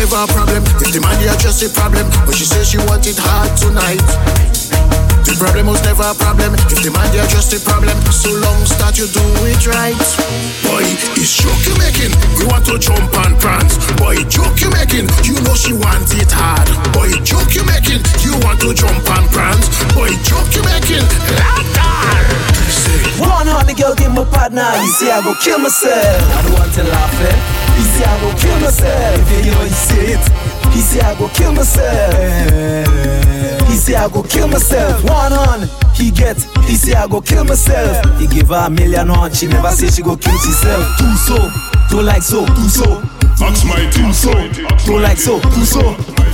never 0.00 0.24
a 0.24 0.26
problem. 0.32 0.64
If 0.80 0.96
the 0.96 1.00
money 1.04 1.28
are 1.28 1.36
just 1.36 1.60
a 1.60 1.68
problem, 1.68 2.08
but 2.24 2.32
she 2.32 2.48
says 2.48 2.72
she 2.72 2.80
want 2.88 3.04
it 3.04 3.20
hard 3.20 3.52
tonight. 3.60 4.00
The 5.28 5.36
problem 5.36 5.68
was 5.68 5.84
never 5.84 6.08
a 6.08 6.16
problem. 6.16 6.56
If 6.72 6.80
the 6.80 6.88
money 6.88 7.20
are 7.20 7.28
just 7.28 7.52
a 7.52 7.60
problem, 7.60 7.92
so 8.08 8.32
long 8.40 8.64
start 8.64 8.96
you 8.96 9.04
do 9.12 9.20
it 9.44 9.60
right. 9.68 10.08
Boy, 10.64 10.88
it's 11.20 11.36
joke 11.36 11.60
you 11.68 11.76
making. 11.76 12.16
You 12.40 12.48
want 12.48 12.64
to 12.72 12.80
jump 12.80 13.12
and 13.12 13.36
prance. 13.36 13.76
Boy, 14.00 14.24
joke 14.32 14.56
you 14.64 14.72
making. 14.72 15.04
You 15.28 15.36
know 15.44 15.52
she 15.52 15.76
want 15.76 16.08
it 16.16 16.32
hard. 16.32 16.64
Boy, 16.96 17.12
joke 17.20 17.52
you 17.52 17.64
making. 17.68 18.00
You 18.24 18.40
want 18.40 18.64
to 18.64 18.72
jump 18.72 19.04
and 19.04 19.28
prance. 19.28 19.68
Boy, 19.92 20.16
joke 20.24 20.48
you 20.56 20.64
making. 20.64 21.04
One 23.20 23.44
honey 23.52 23.76
girl, 23.76 23.92
give 23.92 24.16
my 24.16 24.24
partner. 24.24 24.64
You 24.80 24.88
see, 24.96 25.12
I 25.12 25.20
go 25.20 25.36
kill 25.36 25.60
myself. 25.60 25.92
I 25.92 26.40
don't 26.40 26.56
want 26.56 26.72
to 26.72 26.84
laugh, 26.88 27.20
eh? 27.28 27.69
He 27.80 27.84
say 27.88 28.04
I 28.04 28.20
go 28.20 28.28
kill 28.36 28.60
myself. 28.60 29.32
If 29.32 29.46
you 29.46 29.52
know 29.52 29.64
he 29.64 29.70
say 29.70 30.12
it. 30.12 30.24
He 30.74 30.80
say 30.80 31.00
I 31.00 31.14
go 31.18 31.28
kill 31.32 31.52
myself. 31.52 32.14
He 33.68 33.76
say 33.76 33.94
I 33.94 34.08
go 34.08 34.22
kill 34.22 34.48
myself. 34.48 35.02
One 35.04 35.32
on 35.32 35.68
he 35.94 36.10
get. 36.10 36.36
He 36.68 36.74
say 36.76 36.92
I 36.92 37.06
go 37.08 37.20
kill 37.22 37.44
myself. 37.44 38.04
He 38.20 38.26
give 38.26 38.48
her 38.48 38.66
a 38.66 38.70
million 38.70 39.10
on. 39.10 39.32
She 39.32 39.46
never 39.46 39.70
say 39.70 39.88
she 39.88 40.02
go 40.02 40.16
kill 40.16 40.32
herself. 40.36 40.98
Do 40.98 41.16
so. 41.16 41.50
Don't 41.90 42.04
like 42.04 42.22
so. 42.22 42.44
Do 42.46 42.68
so. 42.68 43.02
Ox 43.42 43.64
my 43.64 43.88
Do 43.90 44.12
so. 44.12 44.32
Don't 44.86 45.00
like 45.02 45.16
so. 45.16 45.40
Do 45.40 45.64
so. 45.64 45.80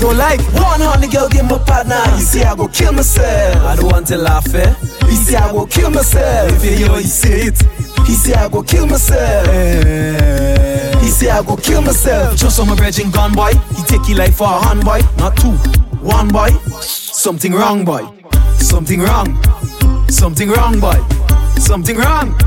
Don't 0.00 0.16
like 0.18 0.40
one 0.52 0.80
honey 0.80 1.06
girl, 1.09 1.28
give 1.28 1.44
my 1.48 1.56
partner. 1.59 2.02
He 2.16 2.22
say 2.22 2.42
I 2.42 2.54
go 2.56 2.66
kill 2.68 2.92
myself. 2.92 3.62
I 3.64 3.76
don't 3.76 3.90
want 3.92 4.06
to 4.09 4.18
laugh, 4.18 4.52
eh? 4.54 4.74
He 5.09 5.14
say 5.14 5.37
I 5.37 5.52
go 5.52 5.66
kill 5.66 5.90
myself. 5.90 6.52
If 6.52 6.64
you 6.64 6.87
hear 6.87 6.96
he 6.98 7.04
say 7.04 7.40
it. 7.46 7.62
He 8.06 8.12
say 8.12 8.35
I 8.35 8.48
go 8.48 8.62
kill 8.62 8.87
myself. 8.87 9.46
He 11.07 11.12
say 11.12 11.31
I 11.31 11.40
go 11.40 11.57
kill 11.57 11.83
myself. 11.83 12.37
Just 12.37 12.59
on 12.59 12.66
my 12.66 12.75
virgin 12.75 13.12
gun 13.12 13.33
boy. 13.33 13.53
He 13.77 13.83
take 13.85 14.05
he 14.05 14.12
life 14.12 14.35
for 14.35 14.49
a 14.49 14.59
hand 14.59 14.85
boy, 14.85 15.03
not 15.19 15.37
two, 15.37 15.53
one 16.03 16.27
boy. 16.27 16.51
Something 16.83 17.53
wrong 17.53 17.85
boy. 17.85 18.03
Something 18.59 19.03
wrong. 19.03 19.38
Something 20.09 20.51
wrong 20.51 20.81
boy. 20.81 20.99
Something 21.59 21.97
wrong. 21.99 22.31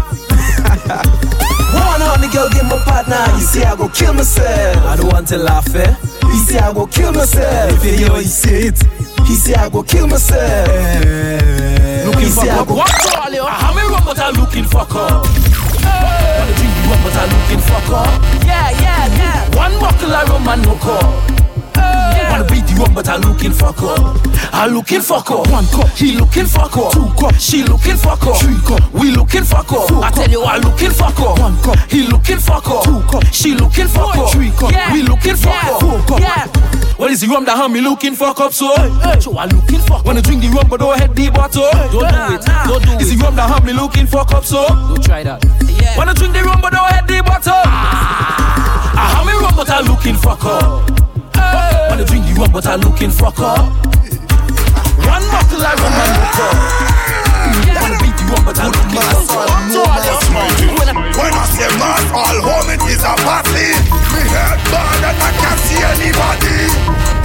One 1.69 2.01
honey 2.01 2.27
girl, 2.33 2.49
give 2.49 2.65
my 2.65 2.77
partner. 2.83 3.23
He 3.37 3.43
say 3.43 3.63
I 3.63 3.75
go 3.77 3.87
kill 3.87 4.13
myself. 4.13 4.85
I 4.85 4.95
don't 4.97 5.07
want 5.13 5.27
to 5.29 5.37
laugh, 5.37 5.73
eh? 5.75 5.95
He 6.29 6.37
say 6.39 6.59
I 6.59 6.73
go 6.73 6.85
kill 6.87 7.13
myself. 7.13 7.71
If 7.85 7.85
you 7.85 8.07
hear 8.07 8.17
he 8.17 8.23
say 8.23 8.59
it. 8.67 8.83
He 9.25 9.35
say 9.35 9.53
I 9.53 9.69
go 9.69 9.83
kill 9.83 10.07
myself. 10.07 10.67
Looking 12.05 12.19
He 12.19 12.25
for 12.25 12.41
say 12.41 12.49
I 12.49 12.65
go 12.65 12.75
What 12.75 13.15
all 13.15 13.31
you? 13.31 13.43
How 13.43 13.73
many 13.73 13.89
I'm 14.21 14.33
looking 14.35 14.65
for 14.65 14.83
cup? 14.85 15.38
Drink 16.89 17.03
but 17.03 17.15
I 17.15 17.25
looking 17.29 17.61
for 17.61 17.81
cup? 17.85 18.45
Yeah, 18.45 18.71
yeah, 18.81 19.05
yeah. 19.13 19.55
One 19.55 19.79
buckle 19.79 20.09
of 20.09 20.29
rum 20.29 20.47
and 20.47 20.65
no 20.65 20.73
cup. 20.81 21.05
Wanna 22.33 22.45
beat 22.49 22.65
the 22.65 22.81
rum 22.81 22.93
but 22.95 23.07
I 23.07 23.17
looking 23.17 23.53
for 23.53 23.73
cup. 23.73 24.17
I 24.51 24.65
looking 24.65 25.01
for 25.01 25.21
cup. 25.21 25.45
One 25.49 25.67
cup. 25.67 25.89
He 25.89 26.17
looking 26.17 26.47
for 26.47 26.65
cup. 26.67 26.93
Two 26.93 27.05
cup. 27.13 27.35
She 27.35 27.61
looking 27.61 27.95
for 27.95 28.17
cup. 28.17 28.41
Three 28.41 28.57
cup. 28.65 28.81
We 28.91 29.11
looking 29.11 29.43
for 29.43 29.61
cup. 29.69 29.85
I 30.01 30.09
tell 30.09 30.29
you 30.29 30.41
I 30.41 30.57
looking 30.57 30.89
for 30.89 31.13
cup. 31.13 31.37
One 31.37 31.61
cup. 31.61 31.77
He 31.91 32.07
looking 32.07 32.39
for 32.39 32.59
cup. 32.59 32.83
Two 32.85 33.01
cup. 33.05 33.23
She 33.31 33.53
looking 33.53 33.87
for 33.87 34.09
cup. 34.09 34.31
Three 34.33 34.49
cup. 34.57 34.73
We 34.91 35.03
looking 35.03 35.37
for 35.37 35.53
cup. 35.53 35.81
Four 35.81 36.01
cup. 36.09 36.19
Yeah. 36.19 36.47
What 36.97 37.11
is 37.11 37.21
the 37.21 37.27
rum 37.27 37.45
that 37.45 37.55
have 37.55 37.71
me 37.71 37.81
looking 37.81 38.15
for 38.15 38.33
cup 38.33 38.51
so? 38.51 38.75
So 39.21 39.37
I 39.37 39.45
looking 39.45 39.79
for 39.79 40.01
Wanna 40.03 40.21
drink 40.21 40.41
the 40.41 40.49
rum 40.49 40.67
but 40.67 40.81
don't 40.81 40.99
head 40.99 41.15
the 41.15 41.29
bottle 41.29 41.71
Don't 41.95 42.11
do 42.11 42.35
it, 42.35 42.43
don't 42.43 42.83
do 42.83 42.91
it 42.91 43.01
Is 43.01 43.15
the 43.15 43.23
rum 43.23 43.37
that 43.37 43.47
have 43.49 43.63
me 43.63 43.71
looking 43.71 44.05
for 44.05 44.25
cup 44.25 44.43
so? 44.43 44.67
Don't 44.67 45.01
try 45.01 45.23
that 45.23 45.39
Wanna 45.97 46.13
drink 46.13 46.33
the 46.33 46.41
rum 46.43 46.61
but 46.61 46.71
don't 46.71 46.89
head 46.91 47.07
the 47.07 47.21
bottle 47.23 47.53
I 47.53 48.99
ah, 48.99 49.07
have 49.15 49.25
me 49.25 49.33
rum 49.33 49.53
but 49.55 49.69
I 49.69 49.79
looking 49.81 50.15
for 50.15 50.35
cup 50.35 50.89
Wanna 51.89 52.05
drink 52.05 52.25
the 52.27 52.33
rum 52.39 52.51
but 52.51 52.65
I 52.65 52.75
looking 52.75 53.11
for 53.11 53.31
cup 53.31 53.71
One 55.07 55.25
bottle 55.31 55.63
of 55.63 55.75
rum 55.79 55.99
and 55.99 56.11
no 56.15 56.23
cup 56.35 56.55
Wanna 57.81 57.97
beat 58.03 58.15
the 58.17 58.25
rum 58.29 58.41
but 58.45 58.59
I 58.59 58.67
looking 58.67 59.01
for 59.01 59.23
cup 59.25 59.59
When 61.19 61.33
I 61.33 61.43
say 61.51 61.69
man, 61.79 62.03
all 62.15 62.39
home 62.39 62.69
it 62.71 62.81
is 62.87 63.03
a 63.03 63.13
party. 63.27 63.75
Me 64.15 64.23
head 64.31 64.59
bad 64.71 65.03
and 65.03 65.19
I 65.19 65.31
can't 65.35 65.59
see 65.67 65.81
anybody. 65.83 66.71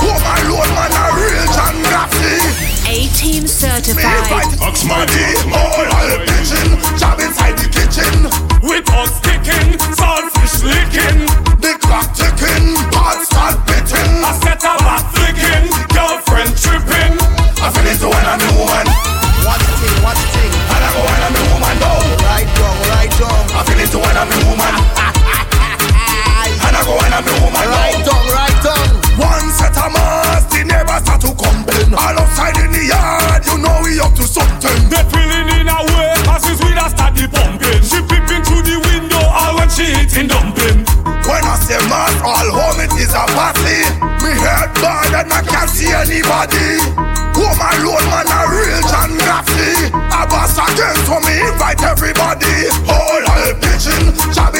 Home 0.02 0.26
alone, 0.34 0.70
man, 0.74 0.90
a 0.90 1.04
real 1.14 1.46
John 1.54 1.76
Gaffney. 1.86 2.73
18 2.86 3.42
Me 3.42 3.48
certified. 3.48 4.04
invite 4.04 4.52
Oxmighty, 4.60 5.24
all 5.52 5.84
all 5.88 6.18
pigeon, 6.28 6.68
job 7.00 7.18
inside 7.20 7.56
the 7.56 7.68
kitchen. 7.72 8.28
With 8.62 8.88
us 8.92 9.20
kicking, 9.24 9.76
saltfish 9.96 10.62
licking, 10.64 11.24
the 11.60 11.72
clock 11.80 12.12
ticking, 12.14 12.76
pot 12.92 13.24
start 13.24 13.56
bitting. 13.66 14.12
I 14.24 14.32
set 14.44 14.64
up 14.64 14.80
a 14.80 14.84
back 14.84 15.04
flicking, 15.16 15.64
girlfriend 15.96 16.52
tripping. 16.56 17.14
I 17.64 17.68
feel 17.72 17.88
it 17.88 18.00
when 18.04 18.24
I'm 18.28 18.40
a 18.40 18.50
woman. 18.60 18.86
Watch 19.44 19.64
the 19.64 19.74
thing, 19.80 19.96
watch 20.04 20.20
the 20.20 20.28
thing. 20.36 20.52
And 20.52 20.82
I 20.84 20.88
go 20.92 21.00
when 21.04 21.20
I'm 21.24 21.34
a 21.36 21.42
woman, 21.52 21.76
no. 21.80 21.92
Right 22.24 22.48
down, 22.56 22.76
right 22.92 23.12
down. 23.16 23.42
I 23.56 23.60
feel 23.64 23.80
it 23.80 23.94
when 23.96 24.16
I'm 24.16 24.28
a 24.28 24.38
woman. 24.48 24.74
And 26.44 26.76
I 26.76 26.80
don't 26.80 26.84
go 26.84 26.92
when 27.00 27.12
I'm 27.12 27.24
a 27.24 27.32
woman, 27.40 27.64
no. 27.64 27.72
Right 27.72 28.04
down, 28.04 28.04
right 28.04 28.12
down. 28.12 28.23
To 34.24 34.32
something. 34.32 34.80
They 34.88 35.04
feeling 35.12 35.48
in 35.60 35.68
a 35.68 35.78
way 35.92 36.12
as 36.32 36.44
his 36.44 36.58
weed 36.64 36.80
start 36.88 37.12
the 37.14 37.28
pumping. 37.28 37.80
She 37.84 38.00
peeping 38.08 38.42
through 38.44 38.64
the 38.64 38.80
window 38.88 39.20
all 39.20 39.56
when 39.56 39.68
she 39.68 39.84
hitting 39.84 40.28
dumpling. 40.28 40.84
When 41.28 41.42
I 41.44 41.56
say 41.60 41.80
mass, 41.88 42.14
all 42.24 42.48
home 42.52 42.80
it 42.80 42.92
is 42.96 43.12
a 43.12 43.24
party. 43.36 43.84
Me 44.24 44.32
head 44.40 44.72
bad 44.80 45.24
and 45.24 45.32
I 45.32 45.40
can't 45.44 45.68
see 45.68 45.92
anybody. 45.92 46.80
Home 47.36 47.60
alone, 47.60 48.06
man, 48.08 48.28
a 48.30 48.40
real 48.48 48.80
John 48.88 49.12
Gaffney. 49.18 49.92
A 49.92 50.22
boss 50.24 50.56
again, 50.56 50.96
so 51.04 51.20
me 51.20 51.34
invite 51.44 51.82
everybody. 51.82 52.70
All 52.88 53.22
all 53.28 53.52
bitching, 53.60 54.14
job 54.32 54.53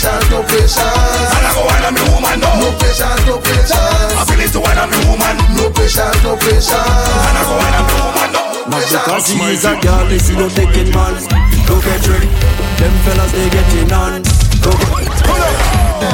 patience, 0.00 0.30
no 0.32 0.40
patience. 0.48 0.80
And 0.80 1.44
I 1.44 1.52
go 1.52 1.60
when 1.68 1.84
I'm 1.84 1.92
a 1.92 2.04
woman, 2.08 2.40
no. 2.40 2.48
No 2.56 2.72
patience, 2.80 3.20
no 3.28 3.36
patience. 3.36 4.16
I 4.16 4.24
feel 4.24 4.40
it 4.40 4.56
when 4.56 4.78
I'm 4.80 4.88
a 4.88 5.00
woman. 5.04 5.36
No 5.60 5.68
patience, 5.68 6.22
no 6.24 6.36
patience. 6.40 6.72
And 6.72 7.36
I 7.36 7.42
go 7.44 7.54
when 7.60 7.74
I'm 7.76 7.84
a 7.84 7.96
woman, 8.00 8.32
no. 8.32 8.40
Not 8.72 8.80
because 8.80 9.28
he 9.28 9.36
is 9.52 9.64
a 9.64 9.76
girl, 9.80 10.06
they 10.08 10.18
see 10.18 10.36
no 10.36 10.48
taking 10.48 10.88
man. 10.96 11.20
Go 11.68 11.76
get 11.84 12.00
tricked. 12.00 12.32
Them 12.80 12.94
fellas 13.04 13.32
they 13.32 13.48
getting 13.52 13.92
on. 13.92 14.22
Go 14.64 14.72
get. 14.72 15.04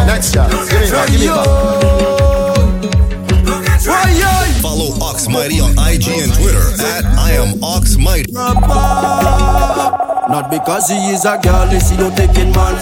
Next 0.07 0.35
shot. 0.35 0.51
Give 0.51 0.83
me 0.83 0.91
back, 0.91 1.09
give 1.11 1.21
me 1.21 1.27
back. 1.31 1.47
Follow 4.61 4.99
Ox 5.01 5.29
Mighty 5.29 5.61
on 5.61 5.71
IG 5.79 6.09
and 6.09 6.35
Twitter 6.35 6.75
at 6.83 7.05
I 7.07 7.39
am 7.39 7.63
Ox 7.63 7.97
Mighty. 7.97 8.33
Not 10.37 10.51
because 10.51 10.89
he 10.91 10.97
is 11.17 11.25
a 11.25 11.41
girl, 11.43 11.67
they 11.67 11.81
see 11.81 11.97
no 11.97 12.11
taking 12.11 12.53
man. 12.53 12.77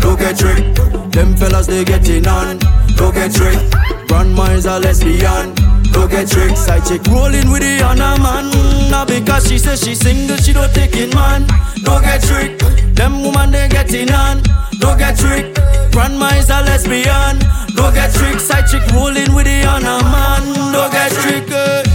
Go 0.00 0.14
get 0.14 0.38
tricked. 0.38 0.76
Them 1.10 1.34
fellas 1.34 1.66
they 1.66 1.84
getting 1.84 2.24
on. 2.28 2.60
Go 2.96 3.10
get 3.10 3.34
tricked. 3.34 3.74
Grandma 4.06 4.44
is 4.52 4.64
a 4.64 4.78
lesbian. 4.78 5.52
Go 5.90 6.06
get 6.06 6.30
tricked. 6.30 6.56
Side 6.56 6.86
chick 6.86 7.04
rolling 7.08 7.50
with 7.50 7.62
the 7.62 7.82
other 7.82 8.14
man. 8.22 8.46
Not 8.92 9.08
because 9.08 9.48
she 9.48 9.58
says 9.58 9.82
she 9.82 9.96
single, 9.96 10.36
she 10.36 10.52
don't 10.52 10.72
taking 10.72 11.10
man. 11.10 11.48
Go 11.82 12.00
get 12.00 12.22
tricked. 12.22 12.62
Them 12.94 13.24
woman 13.24 13.50
they 13.50 13.68
getting 13.68 14.12
on. 14.12 14.40
Go 14.78 14.96
get 14.96 15.18
tricked. 15.18 15.58
Grandma 15.90 16.28
is 16.38 16.48
a 16.48 16.62
lesbian. 16.62 17.42
Go 17.74 17.90
get 17.90 18.14
tricked. 18.14 18.40
Side 18.40 18.68
chick 18.70 18.86
rolling 18.94 19.34
with 19.34 19.46
the 19.46 19.66
other 19.66 19.98
man. 20.14 20.46
Go 20.70 20.88
get 20.92 21.10
tricked. 21.10 21.89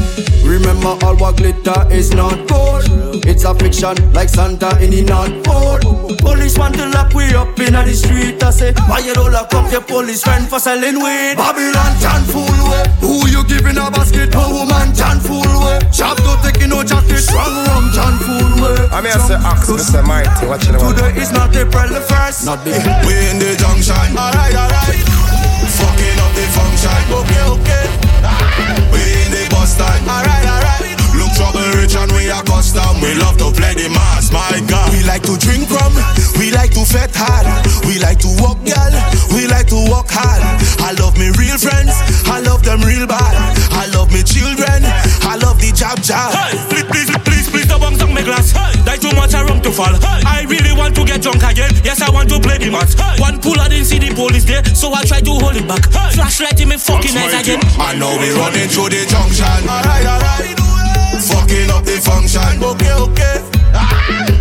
Remember 0.45 0.93
all 1.03 1.17
what 1.17 1.37
glitter 1.37 1.87
is 1.91 2.13
not 2.13 2.47
gold. 2.47 2.85
It's 3.25 3.43
a 3.43 3.55
fiction 3.55 3.97
like 4.13 4.29
Santa 4.29 4.77
in 4.77 4.91
the 4.91 5.01
North 5.01 5.33
Pole. 5.43 6.15
Police 6.21 6.57
want 6.57 6.75
to 6.75 6.85
lock 6.93 7.13
we 7.13 7.25
up 7.33 7.57
in 7.59 7.73
the 7.73 7.93
street. 7.93 8.41
I 8.43 8.51
say, 8.51 8.73
why 8.85 8.99
you 8.99 9.13
don't 9.13 9.31
lock 9.33 9.53
up 9.53 9.71
your 9.71 9.81
police 9.81 10.21
friend 10.21 10.47
for 10.47 10.59
selling 10.59 11.01
weed? 11.01 11.33
Babylon 11.33 11.93
can 11.97 12.21
fool 12.29 12.57
way. 12.69 12.85
Who 13.01 13.25
you 13.33 13.41
giving 13.49 13.77
a 13.81 13.89
basket? 13.89 14.33
No 14.37 14.61
woman 14.61 14.93
can 14.93 15.17
fool 15.17 15.49
way. 15.65 15.81
Shop 15.89 16.17
don't 16.21 16.37
taking 16.45 16.69
no 16.69 16.85
jacket. 16.85 17.25
Strong 17.25 17.65
rum 17.65 17.89
can 17.89 18.15
fool 18.21 18.53
way. 18.61 18.85
I'm 18.93 19.05
I 19.05 19.17
to 19.17 19.37
ask 19.41 19.65
Mr. 19.65 20.05
Mighty, 20.05 20.45
what 20.45 20.61
you 20.65 20.73
know? 20.77 20.93
Today 20.93 21.17
is 21.17 21.31
not 21.33 21.55
April 21.55 21.89
the 21.89 22.05
first. 22.05 22.45
Not 22.45 22.61
the. 22.63 22.77
We 23.09 23.17
in 23.33 23.41
the 23.41 23.57
junction. 23.57 24.13
Alright, 24.13 24.53
alright. 24.53 25.01
Fucking 25.73 26.17
up 26.21 26.31
the 26.37 26.45
function. 26.53 27.01
Okay, 27.09 27.43
okay. 27.49 28.94
We 29.65 29.71
in 29.71 29.73
the 29.73 29.73
bus 29.73 29.73
stand. 29.73 30.05
Alright, 30.05 30.45
alright. 30.45 30.93
Look 31.17 31.33
trouble 31.33 31.65
rich 31.81 31.95
and 31.97 32.11
we 32.13 32.29
are 32.29 32.43
custom. 32.43 33.01
We 33.01 33.17
love 33.17 33.37
to 33.41 33.49
play 33.49 33.73
the 33.73 33.89
mass, 33.89 34.31
my 34.31 34.61
God. 34.69 34.93
We 34.93 35.01
like 35.03 35.23
to 35.25 35.37
drink 35.37 35.69
rum. 35.71 35.93
We 36.37 36.51
like 36.51 36.71
to 36.77 36.85
fet 36.85 37.09
hard. 37.15 37.49
We 37.89 37.97
like 37.97 38.19
to 38.21 38.29
walk, 38.37 38.61
girl. 38.61 38.93
We 39.33 39.47
like 39.47 39.67
to 39.73 39.79
walk 39.89 40.13
hard. 40.13 40.41
I 40.85 40.93
love 41.01 41.17
me 41.17 41.33
real 41.41 41.57
friends. 41.57 41.97
I 42.29 42.41
love 42.45 42.61
them 42.63 42.81
real 42.81 43.07
bad. 43.07 43.35
I 43.73 43.89
love 43.89 44.13
me 44.13 44.21
children. 44.21 44.85
I 45.25 45.37
love 45.41 45.57
the 45.57 45.73
jab 45.73 45.97
jab. 46.01 46.29
Hey, 46.69 46.85
much, 49.25 49.33
I 49.33 49.43
rum 49.43 49.61
to 49.61 49.71
fall. 49.71 49.93
Hey, 50.05 50.21
I 50.25 50.45
really 50.45 50.73
want 50.77 50.93
to 50.95 51.03
get 51.03 51.21
drunk 51.21 51.41
again. 51.41 51.73
Yes, 51.81 52.01
I 52.01 52.09
want 52.13 52.29
to 52.29 52.39
play 52.39 52.57
the 52.61 52.69
match. 52.69 52.93
Hey, 52.93 53.17
one 53.17 53.41
pull, 53.41 53.57
I 53.59 53.67
didn't 53.67 53.89
see 53.89 53.97
the 53.97 54.13
police 54.13 54.45
there, 54.45 54.63
so 54.77 54.93
I 54.93 55.01
try 55.03 55.21
to 55.21 55.33
hold 55.41 55.57
it 55.57 55.65
back. 55.67 55.81
Hey, 55.89 56.13
flashlight 56.13 56.61
in 56.61 56.69
me 56.69 56.77
fucking 56.77 57.17
eyes 57.17 57.33
again. 57.33 57.61
I 57.81 57.97
know 57.97 58.13
we 58.21 58.29
running 58.37 58.69
through 58.69 58.93
the 58.93 59.01
junction. 59.09 59.49
Alright, 59.65 60.05
alright. 60.05 60.53
Fucking 61.25 61.69
up 61.73 61.83
the 61.85 61.97
function. 61.97 62.61
Okay, 62.61 62.93
okay. 62.93 63.35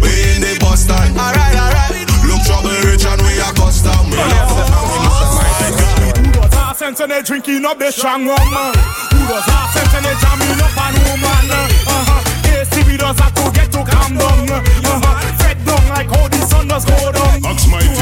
We 0.05 0.13
in 0.37 0.41
the 0.45 0.53
bus 0.61 0.85
stand. 0.85 1.17
Alright, 1.17 1.57
alright. 1.57 2.05
Look 2.29 2.45
trouble 2.45 2.77
rich 2.85 3.09
and 3.09 3.21
we 3.25 3.41
are 3.41 3.55
custom. 3.57 4.13
We 4.13 4.21
love 4.21 4.53
Who 6.21 6.29
does 6.29 6.55
have 6.55 6.77
sense 6.77 7.01
and 7.01 7.11
they 7.11 7.23
drinking 7.23 7.65
up 7.65 7.79
the 7.79 7.91
strong 7.91 8.29
rum? 8.29 8.37
uh? 8.53 8.77
Who 9.17 9.21
does 9.33 9.49
have 9.49 9.71
sense 9.73 9.95
and 9.97 10.05
they 10.05 10.17
jamming 10.21 10.61
up 10.61 10.77
on 10.77 10.93
woman? 11.09 11.74
Uh-huh. 12.75 12.99
Does 13.05 13.19
have 13.19 13.35
to 13.35 13.51
get 13.53 13.71
to 13.73 13.85
calm 13.85 14.17
down. 14.17 14.49
Uh-huh. 14.51 15.37
Fed 15.39 15.59
down 15.67 15.85
like 15.93 16.09
how 16.09 16.27
the 16.27 16.41
sun 16.47 16.69
does 16.69 16.85
go 16.85 17.13
down. 17.13 17.45
Ox 17.45 17.69
mighty. 17.69 17.93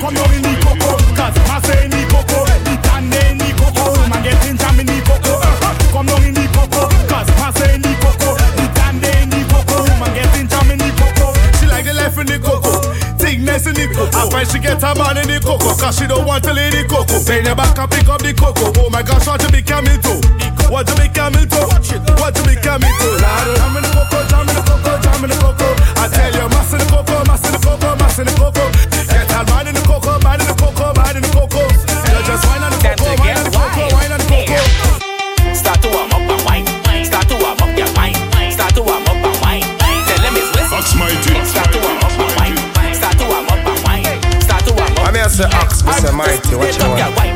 Come 0.00 0.14
down 0.14 0.32
in 0.34 0.42
the 0.42 0.54
coco, 0.64 0.96
cause 1.14 1.36
I 1.50 1.60
say 1.62 1.84
in 1.84 1.90
the 1.90 2.02
coco, 2.08 2.46
the 2.64 2.74
can 2.82 3.12
in 3.12 3.38
the 3.38 3.50
coco, 3.58 3.92
man 4.08 4.22
getting 4.22 4.56
jam 4.56 4.80
in 4.80 4.86
the 4.86 4.98
coco. 5.04 5.34
Uh-huh. 5.38 5.92
Come 5.92 6.06
down 6.06 6.24
in 6.24 6.34
the 6.34 6.46
coco, 6.56 6.88
cause 7.06 7.28
I 7.36 7.50
say 7.54 7.74
in 7.74 7.82
the 7.82 7.92
coco, 8.00 8.34
the 8.56 8.66
can 8.74 8.96
in 9.04 9.28
the 9.30 9.40
coco, 9.46 9.84
man 10.00 10.10
getting 10.14 10.48
jam 10.48 10.70
in 10.72 10.78
the 10.78 10.90
coco. 10.96 11.26
She 11.60 11.66
like 11.66 11.84
the 11.84 11.92
left 11.92 12.18
in 12.18 12.26
the 12.26 12.38
cocoa. 12.40 12.80
Thickness 13.20 13.66
in 13.66 13.74
the 13.74 13.86
cocoa. 13.92 14.10
That's 14.10 14.32
why 14.32 14.44
she 14.44 14.58
get 14.58 14.80
her 14.80 14.94
man 14.96 15.20
in 15.20 15.28
the 15.28 15.38
cocoa. 15.44 15.76
Cause 15.76 15.98
she 15.98 16.06
don't 16.06 16.24
want 16.24 16.44
to 16.44 16.52
lay 16.54 16.70
the 16.70 16.88
cocoa. 16.88 17.20
Bend 17.22 17.46
her 17.46 17.54
back 17.54 17.78
and 17.78 17.90
pick 17.90 18.08
up 18.08 18.22
the 18.22 18.32
cocoa. 18.32 18.72
Oh 18.80 18.90
my 18.90 19.02
gosh, 19.02 19.26
want 19.26 19.42
to 19.42 19.52
be 19.52 19.60
camel 19.60 19.96
toe. 20.00 20.55
Want 20.70 20.88
to 20.88 20.94
be 20.98 21.08
camel 21.08 21.46
toe. 21.46 21.70
Want 22.18 22.34
to 22.36 22.42
be 22.42 22.54
camel 22.58 22.90
toe. 22.98 23.16
Lord, 23.22 23.48
Jam 23.56 23.76
in 23.78 23.82
the 23.86 23.90
cocoa, 23.94 24.26
jam 24.26 24.48
in 24.50 24.54
the 24.54 24.62
cocoa, 24.66 24.98
jam 25.00 25.22
in 25.24 25.30
the 25.30 25.38
cocoa. 25.38 25.72
I 25.96 26.10
tell 26.10 26.32
you, 26.34 26.48
mass 26.50 26.72
in 26.74 26.78
the 26.82 26.86
cocoa, 26.90 27.22
mass 27.24 27.44
in 27.46 27.52
the 27.54 27.60
cocoa, 27.62 27.94
mass 27.96 28.18
in 28.18 28.26
the 28.26 28.34
cocoa. 28.34 28.66
Get 29.06 29.30
her 29.30 29.44
man 29.46 29.66
in 29.70 29.74
the 29.78 29.82
cocoa, 29.86 30.18
man 30.26 30.40
in 30.42 30.46
the 30.46 30.56
cocoa, 30.58 30.92
man 30.98 31.16
in 31.16 31.22
the 31.22 31.30
cocoa. 31.30 31.64
You 31.64 32.20
just 32.26 32.44
wine 32.50 32.66
on 32.66 32.74
the 32.74 32.80
cocoa, 32.82 33.14
wine 33.16 33.38
on 33.38 33.44
the 33.46 33.54
cocoa, 33.54 33.88
wine 33.94 34.12
on 34.12 34.20
the 34.20 34.28
cocoa. 34.28 35.54
Start 35.54 35.78
to 35.86 35.88
warm 35.94 36.10
up 36.12 36.26
and 36.26 36.42
wine. 36.44 36.66
Start 37.06 37.26
to 37.30 37.36
warm 37.38 37.62
up 37.62 37.72
your 37.78 37.90
mind. 37.94 38.18
Start 38.50 38.74
to 38.74 38.82
warm 38.82 39.06
up 39.06 39.22
and 39.22 39.36
wine. 39.40 39.64
Tell 39.70 40.20
them 40.20 40.34
it's 40.34 40.50
with. 40.50 40.74
Ox 40.74 40.92
mighty. 40.98 41.32
Start 41.46 41.70
to 41.72 41.78
warm 41.78 42.02
up 42.02 42.18
and 42.18 42.32
wine. 42.36 42.56
Start 42.90 43.14
to 43.22 43.24
warm 43.30 43.46
up 43.48 43.62
and 43.64 43.80
wine. 43.86 44.04
Start 44.42 44.62
to 44.66 44.72
warm 44.74 44.92
up. 44.98 45.06
I'm 45.06 45.14
here 45.14 45.30
to 45.30 45.46
ask 45.62 45.86
Mr. 45.86 46.10
Mighty, 46.10 46.58
what 46.58 46.74
you 46.74 46.84
know? 46.84 47.35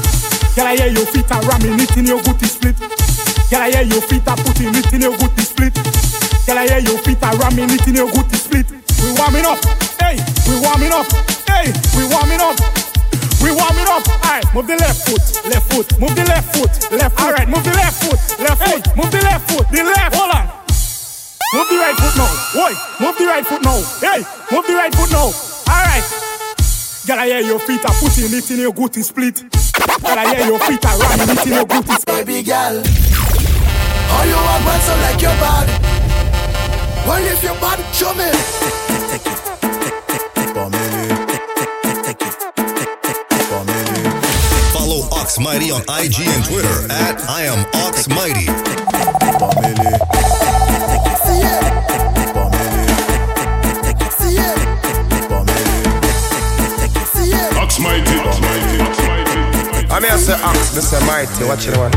Girl, 0.61 0.69
I 0.69 0.77
hear 0.77 0.93
your 0.93 1.09
feet 1.09 1.25
are 1.33 1.41
ramming 1.41 1.73
it 1.81 1.97
in 1.97 2.05
your 2.05 2.21
booty 2.21 2.45
split. 2.45 2.77
Girl, 3.49 3.65
I 3.65 3.73
hear 3.73 3.81
your 3.81 3.97
feet 4.05 4.21
are 4.29 4.37
putting 4.37 4.69
it 4.77 4.93
in 4.93 5.01
your 5.01 5.17
booty 5.17 5.41
split. 5.41 5.73
Girl, 6.45 6.61
I 6.61 6.69
hear 6.69 6.85
your 6.85 7.01
feet 7.01 7.17
are 7.25 7.33
ramming 7.41 7.73
it 7.73 7.81
in 7.89 7.97
your 7.97 8.05
booty 8.13 8.37
split. 8.37 8.69
We 9.01 9.09
warming 9.17 9.41
up, 9.41 9.57
hey, 9.97 10.21
we 10.45 10.61
warming 10.61 10.93
up, 10.93 11.09
hey, 11.49 11.73
we 11.97 12.05
warming 12.13 12.45
up. 12.45 12.53
We 13.41 13.49
warming 13.57 13.89
up. 13.89 14.05
Alright, 14.21 14.45
move 14.53 14.69
the 14.69 14.77
left 14.77 15.09
foot, 15.09 15.25
left 15.49 15.65
foot, 15.73 15.97
move 15.97 16.13
the 16.13 16.29
left 16.29 16.53
foot, 16.53 16.69
left 16.93 17.17
foot. 17.17 17.25
Alright, 17.25 17.49
move 17.49 17.65
the 17.65 17.73
left 17.73 17.97
foot, 18.05 18.21
left 18.37 18.61
foot, 18.61 18.85
move 18.93 19.09
the 19.09 19.21
left 19.25 19.49
foot, 19.49 19.65
the 19.65 19.81
left. 19.81 20.13
Hold 20.13 20.29
on. 20.29 20.45
Move 21.57 21.69
the 21.73 21.77
right 21.81 21.97
foot 21.97 22.13
now. 22.21 22.29
Oi, 22.61 22.73
move 23.01 23.17
the 23.17 23.25
right 23.25 23.45
foot 23.49 23.65
now. 23.65 23.81
Hey, 23.97 24.21
move 24.53 24.69
the 24.69 24.77
right 24.77 24.93
foot 24.93 25.09
now. 25.09 25.33
Alright. 25.65 26.05
Girl, 27.09 27.17
I 27.17 27.25
hear 27.33 27.41
your 27.49 27.57
feet 27.57 27.81
are 27.81 27.97
putting 27.97 28.29
it 28.29 28.45
in 28.51 28.59
your 28.61 28.71
gootee 28.71 29.01
split. 29.01 29.41
Girl, 29.99 30.17
I 30.17 30.35
hear 30.35 30.45
your 30.47 30.59
feet 30.59 30.85
are 30.85 30.97
ramming 30.99 31.29
it 31.35 31.45
in 31.45 31.53
your 31.53 31.65
gootee 31.65 31.99
split. 31.99 32.25
Baby 32.25 32.43
girl, 32.43 32.75
all 34.11 34.25
you 34.25 34.35
want 34.35 34.63
want 34.65 34.81
so 34.83 34.95
like 35.03 35.21
your 35.21 35.35
bad. 35.43 35.67
Well, 37.05 37.23
if 37.25 37.43
your 37.43 37.55
bad, 37.59 37.79
show 37.93 38.13
me. 38.15 38.31
Follow 44.73 45.07
Ox 45.11 45.39
Mighty 45.39 45.71
on 45.71 45.81
IG 45.81 46.27
and 46.27 46.45
Twitter 46.45 46.91
at 46.91 47.21
I 47.29 47.43
am 47.43 47.65
Ox 47.85 48.07
Mighty. 48.07 48.47
me 60.01 60.09
I 60.09 60.17
say 60.17 60.33
axe, 60.33 60.75
me 60.75 60.81
say 60.81 61.05
mighty, 61.05 61.43
watch 61.45 61.67
it 61.67 61.77
one. 61.77 61.91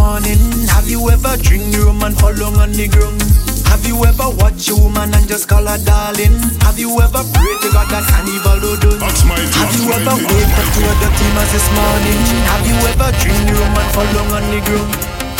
morning. 0.00 0.40
Have 0.72 0.88
you 0.88 1.00
ever 1.12 1.36
drink 1.36 1.76
rum 1.76 2.00
and 2.02 2.16
fall 2.16 2.32
long 2.40 2.56
on 2.56 2.72
the 2.72 2.88
ground? 2.88 3.20
Have 3.68 3.84
you 3.84 3.96
ever 4.08 4.32
watch 4.40 4.72
a 4.72 4.74
woman 4.74 5.12
and 5.12 5.26
just 5.28 5.46
call 5.46 5.68
her 5.68 5.78
darling? 5.84 6.34
Have 6.64 6.80
you 6.80 6.88
ever 6.96 7.22
pray 7.36 7.54
to 7.60 7.68
God 7.68 7.88
that 7.92 8.08
an 8.16 8.26
evil 8.32 8.56
do 8.64 8.72
done? 8.80 8.98
Have 9.04 9.72
you 9.76 9.92
ever 9.92 10.16
wake 10.16 10.54
up 10.56 10.68
to 10.72 10.80
a 10.88 10.92
dirty 11.04 11.28
mess 11.36 11.52
this 11.52 11.68
morning? 11.76 12.18
Have 12.48 12.64
you 12.64 12.76
ever 12.88 13.08
drink 13.20 13.44
rum 13.52 13.76
and 13.76 13.90
fall 13.92 14.08
long 14.16 14.30
on 14.40 14.44
the 14.48 14.60
ground? 14.64 14.90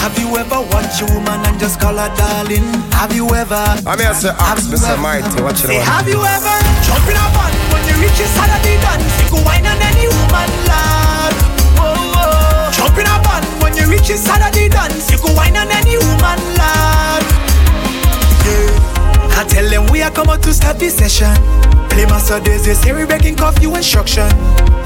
Have 0.05 0.17
you 0.17 0.29
ever 0.37 0.61
watched 0.73 1.01
a 1.05 1.07
woman 1.13 1.41
and 1.45 1.57
just 1.61 1.81
call 1.81 1.97
her 1.97 2.13
darling? 2.17 2.65
Have 2.97 3.13
you 3.17 3.29
ever? 3.33 3.65
I'm 3.89 3.99
here 3.99 4.13
to 4.13 4.31
ask 4.45 4.69
Mr. 4.69 4.97
Mighty, 5.01 5.41
watch 5.43 5.65
it. 5.65 5.81
Have 5.85 6.09
you 6.09 6.21
ever 6.21 6.57
jumped 6.85 7.09
in 7.09 7.17
a 7.17 7.27
van 7.33 7.53
when 7.73 7.83
you 7.89 7.97
reach 8.01 8.17
the 8.17 8.29
side 8.37 8.53
of 8.53 8.61
the 8.65 8.77
dance? 8.81 9.09
You 9.25 9.29
go 9.33 9.39
wine 9.45 9.65
on 9.67 9.81
any 9.81 10.09
woman, 10.09 10.49
love. 10.69 11.00
Whoa. 12.95 13.01
In 13.01 13.07
a 13.07 13.17
van 13.23 13.45
when 13.63 13.77
you 13.77 13.89
reach 13.91 14.09
your 14.09 14.19
Saturday 14.19 14.69
dance. 14.69 15.11
You 15.11 15.19
go 15.19 15.33
wine 15.35 15.57
on 15.57 15.71
any 15.71 15.97
woman, 15.97 16.39
lad. 16.59 17.23
Yeah. 18.45 19.39
I 19.39 19.45
tell 19.49 19.69
them 19.69 19.87
we 19.91 20.03
are 20.03 20.11
come 20.11 20.29
out 20.29 20.43
to 20.43 20.53
start 20.53 20.79
this 20.79 20.97
session. 20.97 21.35
Play 21.89 22.07
master 22.07 22.41
days, 22.41 22.65
they 22.65 22.75
say 22.75 22.93
we 22.93 23.05
breaking 23.05 23.37
curfew 23.37 23.75
instruction. 23.75 24.29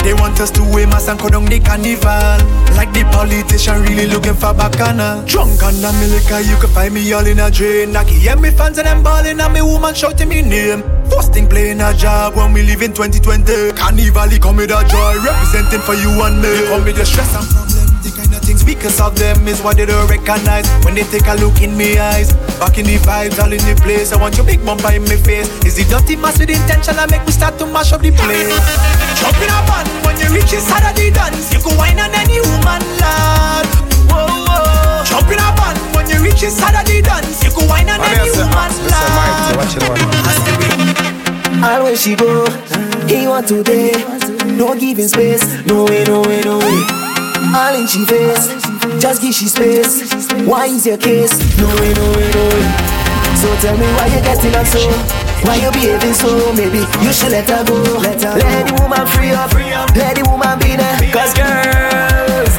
They 0.05 0.13
want 0.13 0.39
us 0.41 0.51
to 0.53 0.63
wear 0.63 0.87
mask 0.87 1.09
and 1.09 1.19
down 1.19 1.47
the 1.47 1.61
carnival. 1.61 2.37
Like 2.77 2.93
the 2.93 3.05
politician 3.13 3.83
really 3.83 4.07
looking 4.07 4.35
for 4.35 4.53
bacana. 4.53 5.27
Drunk 5.27 5.63
on 5.63 5.75
the 5.81 5.91
milk, 6.01 6.29
you 6.47 6.57
can 6.57 6.71
find 6.71 6.93
me 6.95 7.13
all 7.13 7.27
in 7.27 7.41
a 7.41 7.51
drain. 7.51 7.97
I 7.97 8.05
can 8.05 8.21
hear 8.21 8.37
me 8.37 8.51
fans 8.51 8.79
and 8.79 8.87
them 8.87 9.03
balling 9.03 9.41
and 9.41 9.53
me 9.53 9.63
woman 9.63 9.95
shouting 9.95 10.29
me 10.29 10.43
name. 10.43 10.83
First 11.09 11.33
thing 11.33 11.49
playing 11.49 11.81
a 11.81 11.93
job 11.95 12.37
when 12.37 12.53
we 12.53 12.63
live 12.63 12.83
in 12.83 12.93
2020. 12.93 13.73
Carnival, 13.73 14.29
he 14.29 14.39
come 14.39 14.57
with 14.57 14.71
a 14.71 14.85
joy, 14.89 15.17
representing 15.25 15.81
for 15.81 15.95
you 15.95 16.11
and 16.23 16.41
me. 16.41 16.49
They 16.49 16.69
come 16.69 16.85
with 16.85 16.97
the 16.97 17.05
stress 17.05 17.35
and 17.35 17.74
because 18.65 19.01
of 19.01 19.15
them 19.17 19.47
is 19.47 19.61
what 19.63 19.77
they 19.77 19.87
don't 19.87 20.09
recognize 20.09 20.67
when 20.85 20.95
they 20.95 21.05
take 21.05 21.27
a 21.29 21.35
look 21.37 21.61
in 21.61 21.77
me 21.77 21.99
eyes. 21.99 22.33
Back 22.59 22.79
in 22.79 22.87
the 22.87 22.97
vibes, 23.05 23.39
all 23.39 23.53
in 23.53 23.61
the 23.63 23.77
place. 23.83 24.13
I 24.13 24.17
want 24.17 24.37
your 24.37 24.47
big 24.47 24.65
bumper 24.65 24.93
in 24.93 25.05
my 25.05 25.17
face. 25.17 25.49
Is 25.65 25.77
the 25.77 25.85
dirty 25.85 26.17
mass 26.17 26.39
with 26.39 26.51
intention 26.51 26.99
I 26.99 27.07
make 27.07 27.25
me 27.25 27.33
start 27.33 27.59
to 27.59 27.67
mash 27.67 27.93
up 27.93 28.01
the 28.03 28.11
place? 28.11 28.51
Jump 29.21 29.37
in 29.41 29.51
a 29.53 29.59
van 29.69 29.87
when 30.05 30.17
you 30.21 30.29
reach 30.35 30.53
inside 30.53 30.85
of 30.89 30.97
the 30.97 31.11
dance. 31.13 31.53
You 31.53 31.61
go 31.61 31.77
wine 31.77 32.01
on 32.01 32.13
any 32.17 32.41
woman, 32.41 32.83
lad. 32.99 33.67
Whoa, 34.09 34.49
whoa. 34.49 35.05
Jump 35.05 35.29
in 35.29 35.41
a 35.41 35.49
van 35.55 35.77
when 35.95 36.09
you 36.09 36.19
reach 36.25 36.43
inside 36.43 36.75
of 36.75 36.85
the 36.89 37.01
dance. 37.05 37.45
You 37.45 37.51
go 37.53 37.65
wine 37.69 37.89
on 37.89 38.01
I 38.01 38.09
mean, 38.09 38.17
I 38.17 38.23
any 38.25 38.31
say, 38.33 38.43
woman, 38.43 38.59
ask 38.59 38.81
Mr. 38.81 39.09
Mighty, 39.13 39.43
lad. 39.45 39.57
watch 39.61 39.75
it 39.77 39.85
on. 39.85 39.99
All 41.65 41.83
where 41.85 41.97
she 41.97 42.15
go, 42.17 42.45
he 43.09 43.27
want 43.29 43.49
to 43.49 43.63
day. 43.63 43.93
No 44.57 44.75
giving 44.79 45.09
space, 45.09 45.43
no 45.67 45.85
way, 45.85 46.05
no 46.05 46.23
way, 46.23 46.41
no 46.43 46.59
way. 46.59 47.04
All 47.53 47.75
in 47.75 47.87
she 47.87 48.05
face, 48.07 48.49
just 49.03 49.21
give 49.21 49.35
she 49.35 49.47
space. 49.47 50.09
Why 50.49 50.67
is 50.67 50.87
your 50.87 50.97
case? 50.97 51.35
No 51.61 51.69
way, 51.77 51.93
no 51.93 52.07
way, 52.17 52.29
no 52.33 52.43
way. 52.49 52.67
So 53.37 53.49
tell 53.61 53.77
me 53.77 53.85
why 53.99 54.09
you 54.09 54.23
getting 54.25 54.65
so? 54.65 54.81
Why 55.45 55.61
you 55.61 55.71
behaving 55.77 56.15
so? 56.15 56.31
Maybe 56.55 56.81
you 57.05 57.13
should 57.13 57.31
let 57.31 57.49
her 57.51 57.63
go. 57.67 57.77
Let, 58.01 58.23
her 58.23 58.39
let 58.39 58.67
the 58.67 58.75
woman 58.81 59.05
free 59.13 59.33
up, 59.37 59.53
let 59.95 60.17
the 60.17 60.25
woman 60.25 60.57
be 60.59 60.79
there. 60.79 60.97
Cause 61.13 61.35
girls, 61.37 62.57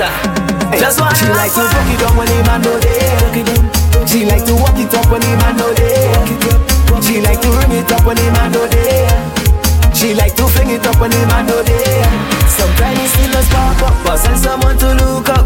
just 0.78 1.00
want 1.02 1.18
she 1.18 1.26
like 1.34 1.52
to 1.56 1.64
fuck 1.66 1.90
it 1.90 2.04
up 2.06 2.14
when 2.14 2.28
the 2.28 2.38
man 2.46 2.62
no 2.62 2.78
there. 2.78 4.06
She 4.06 4.26
like 4.26 4.46
to 4.46 4.54
walk 4.54 4.78
it 4.78 4.94
up 4.94 5.10
when 5.10 5.22
the 5.22 5.34
man 5.42 5.58
no 5.58 5.74
there. 5.74 7.02
She 7.02 7.22
like 7.22 7.42
to 7.42 7.50
ring 7.50 7.80
it 7.80 7.92
up 7.92 8.06
when 8.06 8.18
the 8.18 8.28
man 8.32 8.52
no 8.52 8.68
there. 8.68 9.36
She 9.96 10.14
like 10.14 10.36
to 10.36 10.48
fling 10.48 10.70
it 10.70 10.86
up 10.86 11.00
when 11.00 11.10
the 11.10 11.26
man 11.28 11.48
no 11.48 11.64
there. 11.64 12.45
Sometimes 12.66 13.00
it 13.00 13.10
still 13.10 13.32
does 13.32 13.48
pop 13.50 13.82
up, 13.84 13.94
but 14.04 14.18
send 14.18 14.40
someone 14.40 14.76
to 14.80 14.96
look 14.96 15.30
up. 15.30 15.46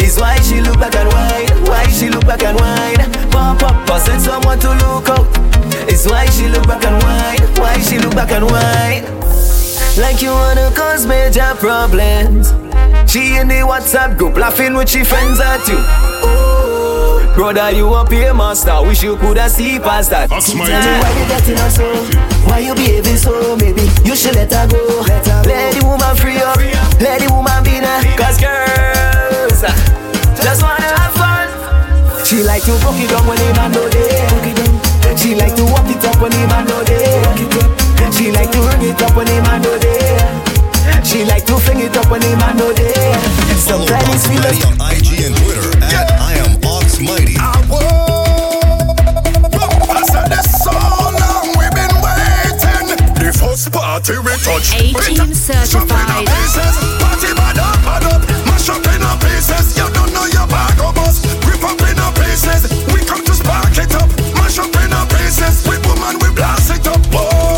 Is 0.00 0.18
why 0.18 0.40
she 0.40 0.62
look 0.62 0.80
back 0.80 0.94
and 0.96 1.08
whine. 1.12 1.68
Why 1.68 1.84
she 1.88 2.08
look 2.08 2.24
back 2.24 2.42
and 2.42 2.58
whine. 2.58 3.30
Pop 3.30 3.62
up, 3.62 3.86
but 3.86 3.98
send 4.00 4.22
someone 4.22 4.58
to 4.60 4.70
look 4.70 5.06
up. 5.10 5.26
Is 5.86 6.06
why 6.06 6.24
she 6.30 6.48
look 6.48 6.66
back 6.66 6.82
and 6.82 6.96
whine. 7.02 7.40
Why 7.60 7.78
she 7.80 7.98
look 7.98 8.14
back 8.14 8.32
and 8.32 8.46
whine. 8.46 9.04
Like 10.00 10.22
you 10.22 10.30
wanna 10.30 10.72
cause 10.74 11.04
major 11.06 11.52
problems. 11.56 12.48
She 13.10 13.36
in 13.36 13.48
the 13.48 13.60
WhatsApp 13.60 14.16
group 14.16 14.36
laughing 14.38 14.72
with 14.72 14.88
she 14.88 15.04
friends 15.04 15.38
at 15.38 15.68
you. 15.68 15.76
Oh, 15.78 17.32
brother, 17.36 17.70
you 17.70 17.92
up 17.92 18.10
here, 18.10 18.32
master. 18.32 18.80
Wish 18.80 19.02
you 19.02 19.18
coulda 19.18 19.50
see 19.50 19.78
past 19.78 20.08
that. 20.08 20.30
Tell 20.30 20.54
me 20.54 20.60
why 20.62 21.20
you 21.20 21.28
getting 21.28 21.58
her 21.58 21.68
so. 21.68 22.35
Why 22.46 22.60
you 22.60 22.74
behaving 22.74 23.16
so? 23.16 23.56
Maybe 23.56 23.84
you 24.04 24.14
should 24.16 24.34
let 24.34 24.52
her 24.52 24.66
go. 24.68 24.80
Let, 25.46 25.74
the 25.74 25.82
woman 25.84 26.14
free 26.16 26.38
up. 26.38 26.56
Let 27.00 27.20
the 27.20 27.28
woman 27.30 27.62
be 27.62 27.78
there. 27.80 28.00
Cause 28.16 28.38
girls 28.40 29.62
uh, 29.62 29.70
just 30.42 30.62
wanna 30.62 30.90
have 30.98 31.14
fun. 31.14 31.48
She 32.24 32.42
like 32.42 32.62
to 32.64 32.74
broke 32.82 32.98
it 32.98 33.10
down 33.10 33.26
when 33.26 33.38
the 33.38 33.48
man 33.54 33.70
no 33.72 33.88
there. 33.88 35.16
She 35.16 35.34
like 35.34 35.56
to 35.56 35.64
walk 35.64 35.88
it 35.90 36.04
up 36.04 36.20
when 36.20 36.30
the 36.30 36.46
man 36.46 36.66
no 36.66 36.82
there. 36.84 38.12
She 38.12 38.30
like 38.30 38.50
to 38.52 38.60
ring 38.62 38.90
it 38.90 39.02
up 39.02 39.16
when 39.16 39.26
the 39.26 39.42
man 39.42 39.62
no 39.62 39.76
there. 39.78 41.04
She 41.04 41.24
like 41.24 41.44
to 41.46 41.56
fling 41.58 41.80
it 41.80 41.96
up 41.96 42.10
when 42.10 42.20
the 42.20 42.36
man 42.36 42.56
no 42.56 42.72
there. 42.72 43.20
Sometimes 43.58 44.08
it's 44.08 44.26
feel 44.26 44.68
on 44.68 44.74
IG 44.90 45.24
and 45.26 45.36
Twitter 45.36 45.84
at 45.84 46.10
I 46.20 46.34
am 46.34 46.58
Ox 46.64 47.00
Mighty. 47.00 47.36
First 54.06 54.44
party 54.44 54.92
we 54.92 54.92
touch. 54.92 55.18
18 55.18 55.34
certified. 55.34 56.26
Party 56.26 57.34
bad 57.34 57.58
up, 57.58 57.76
bad 57.82 58.04
up. 58.04 58.22
Mash 58.46 58.68
up 58.68 58.86
in 58.86 59.02
a 59.02 59.12
pieces. 59.18 59.76
You 59.76 59.88
don't 59.92 60.12
know 60.12 60.26
your 60.26 60.46
bag 60.46 60.78
of 60.80 60.96
us. 60.98 61.24
Rip 61.46 61.62
up 61.64 61.80
in 61.80 61.98
a 61.98 62.12
pieces. 62.14 62.70
We 62.92 63.04
come 63.04 63.24
to 63.24 63.34
spark 63.34 63.76
it 63.76 63.94
up. 63.94 64.08
Mash 64.34 64.58
up 64.58 64.74
in 64.76 64.92
a 64.92 65.06
pieces. 65.06 65.66
We 65.66 65.78
woman, 65.88 66.18
we 66.20 66.30
blast 66.34 66.70
it 66.70 66.86
up. 66.86 67.02
Boy. 67.10 67.55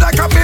Like 0.00 0.18
a 0.18 0.39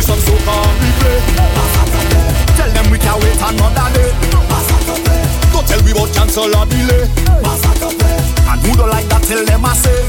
Me 0.00 0.06
some 0.06 0.16
soca 0.24 0.56
and 0.56 0.80
replay. 0.80 1.20
Tell 2.56 2.70
them 2.72 2.90
we 2.90 2.96
can 2.96 3.20
wait 3.20 3.36
another 3.36 3.88
day. 3.92 4.08
Don't 5.52 5.66
tell 5.68 5.82
me 5.84 5.92
about 5.92 6.08
cancel 6.16 6.56
or 6.56 6.64
delay. 6.72 7.04
And 8.48 8.60
who 8.64 8.72
don't 8.80 8.88
like 8.88 9.04
that, 9.12 9.20
tell 9.28 9.44
them 9.44 9.60
I 9.60 9.76
say. 9.76 10.00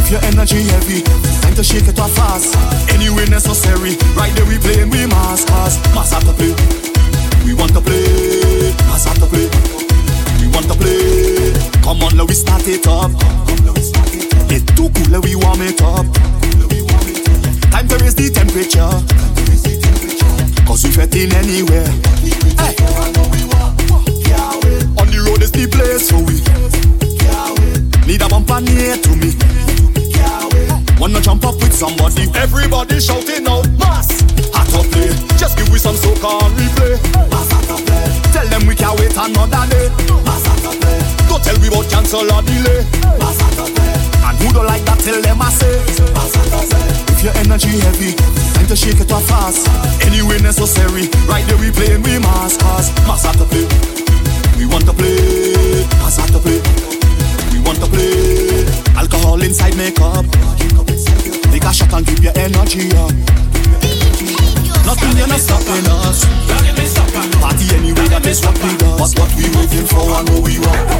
If 0.00 0.08
your 0.10 0.24
energy 0.24 0.64
heavy, 0.72 1.04
time 1.44 1.54
to 1.56 1.62
shake 1.62 1.88
it 1.88 2.00
off 2.00 2.10
fast. 2.16 2.56
Anyway 2.88 3.28
necessary, 3.28 4.00
right 4.16 4.32
there 4.32 4.48
we 4.48 4.56
playing 4.56 4.88
we 4.88 5.04
mass 5.12 5.44
cause 5.44 5.76
mass 5.92 6.12
have 6.16 6.24
to 6.24 6.32
play. 6.32 6.56
We 7.44 7.52
want 7.52 7.76
to 7.76 7.82
play, 7.84 8.72
mass 8.88 9.04
have 9.04 9.20
to 9.20 9.28
play. 9.28 9.44
We 10.40 10.48
want 10.48 10.72
to 10.72 10.76
play. 10.80 11.52
Come 11.84 12.00
on, 12.00 12.16
let 12.16 12.28
we 12.28 12.32
start 12.32 12.64
it 12.64 12.86
up. 12.88 13.12
It's 14.48 14.64
too 14.72 14.88
cool, 14.88 15.08
let 15.12 15.20
we 15.22 15.36
warm 15.36 15.60
it 15.60 15.82
up. 15.82 16.08
Time 17.74 17.88
to 17.88 17.98
raise 17.98 18.14
the 18.14 18.30
temperature. 18.30 18.86
Cause 20.62 20.86
we 20.86 20.94
fetting 20.94 21.34
anywhere. 21.34 21.90
Hey. 22.54 22.78
On 24.94 25.10
the 25.10 25.18
road 25.26 25.42
is 25.42 25.50
the 25.50 25.66
place 25.66 26.06
for 26.06 26.22
we. 26.22 26.38
Need 28.06 28.22
a 28.22 28.28
bumper 28.30 28.62
near 28.62 28.94
to 28.94 29.10
me. 29.18 29.34
Wanna 31.02 31.18
jump 31.20 31.42
up 31.42 31.58
with 31.58 31.74
somebody? 31.74 32.30
Everybody 32.38 33.00
shouting 33.02 33.42
out, 33.50 33.66
mass. 33.74 34.22
Hot 34.54 34.70
up 34.78 34.86
play. 34.94 35.10
Just 35.34 35.58
give 35.58 35.66
we 35.74 35.82
some 35.82 35.98
soca 35.98 36.30
and 36.30 36.54
replay. 36.54 36.94
Tell 38.30 38.46
them 38.54 38.70
we 38.70 38.78
can't 38.78 38.94
wait 39.02 39.18
another 39.18 39.66
day. 39.66 39.90
Don't 41.26 41.42
tell 41.42 41.58
me 41.58 41.66
about 41.66 41.90
cancel 41.90 42.22
or 42.22 42.42
delay. 42.46 42.86
And 44.22 44.36
who 44.38 44.54
don't 44.54 44.62
like 44.62 44.86
that, 44.86 45.02
tell 45.02 45.18
them 45.20 45.42
I 45.42 45.50
say 45.50 47.13
your 47.24 47.32
energy 47.40 47.80
heavy. 47.80 48.12
Time 48.52 48.66
to 48.68 48.76
shake 48.76 49.00
it 49.00 49.10
off 49.10 49.24
fast. 49.24 49.64
Anyway 50.04 50.38
necessary. 50.40 51.08
Right 51.24 51.42
there 51.48 51.56
we 51.56 51.72
playing, 51.72 52.02
we 52.02 52.18
must 52.18 52.60
pass. 52.60 52.92
Must 53.08 53.24
have 53.24 53.36
to 53.40 53.48
play. 53.48 53.64
We 54.60 54.66
want 54.68 54.84
to 54.84 54.92
play. 54.92 55.88
Must 56.04 56.20
have 56.20 56.30
to 56.36 56.38
play. 56.38 56.60
We 57.48 57.64
want 57.64 57.80
to 57.80 57.88
play. 57.88 58.68
Alcohol 59.00 59.40
inside 59.40 59.74
makeup. 59.76 60.28
Take 61.48 61.64
a 61.64 61.72
shot 61.72 61.94
and 61.96 62.04
give 62.04 62.20
your 62.20 62.36
energy 62.36 62.92
up. 62.92 63.16
Nothing 64.84 65.16
you're 65.16 65.26
not 65.26 65.40
stopping 65.40 65.88
us. 66.04 66.28
Party 67.40 67.66
anyway, 67.74 68.06
that 68.12 68.26
is 68.26 68.44
what 68.44 68.56
we 68.60 68.76
do. 68.76 68.90
But 69.00 69.16
what 69.16 69.32
we 69.32 69.48
waiting 69.56 69.88
for, 69.88 70.04
I 70.12 70.20
know 70.28 70.40
we 70.44 70.60
want. 70.60 70.92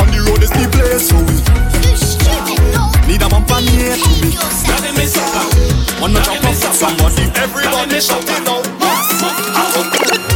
On 0.00 0.08
the 0.08 0.24
road 0.24 0.42
is 0.42 0.50
the 0.50 0.64
place, 0.72 1.08
so 1.08 1.20
we. 1.28 1.62
Need 3.12 3.20
a 3.20 3.28
man 3.28 3.44
for 3.44 3.60
me. 3.60 3.92
Daddy 4.64 4.90
me 4.96 5.04
sucker. 5.04 5.44
Wanna 6.00 6.24
jump 6.24 6.48
up 6.48 6.72
somebody? 6.72 7.28
Everybody 7.36 8.00
shout 8.00 8.24
it 8.24 8.48
out. 8.48 8.64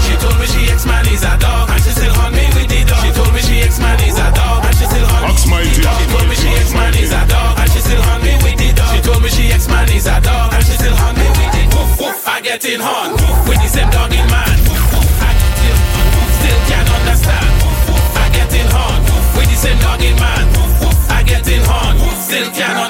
She 0.05 0.13
told 0.21 0.37
me 0.37 0.45
she 0.45 0.69
ex 0.69 0.85
man 0.85 1.09
is 1.09 1.25
a 1.25 1.39
dog, 1.41 1.71
and 1.73 1.81
she 1.81 1.91
still 1.97 2.13
hunt 2.13 2.37
me 2.37 2.45
with 2.53 2.69
the 2.69 2.85
dog. 2.85 3.01
She 3.01 3.13
told 3.17 3.33
me 3.33 3.41
she 3.41 3.65
ex 3.65 3.81
man 3.81 3.99
is 4.05 4.19
a 4.19 4.29
dog, 4.37 4.61
and 4.67 4.77
she 4.77 4.85
still 4.85 5.09
hunt 5.09 5.25
me 5.25 5.57
with 5.65 5.73
the 5.73 5.85
dog. 5.89 5.97
She 5.97 6.05
told 6.13 6.29
me 6.29 6.37
she 6.37 6.49
ex 6.53 6.75
man 6.77 6.93
is 6.93 7.17
a 7.17 7.25
dog, 7.25 7.57
and 7.57 7.73
she 7.73 7.81
still 7.81 8.03
hunt 8.05 8.23
me 8.23 8.37
with 8.45 8.59
the 8.61 8.69
dog. 8.77 8.93
She 8.93 9.01
told 9.01 9.23
me 9.23 9.31
she 9.31 9.53
ex 9.57 9.67
getting 12.47 12.81
hunt. 12.81 13.26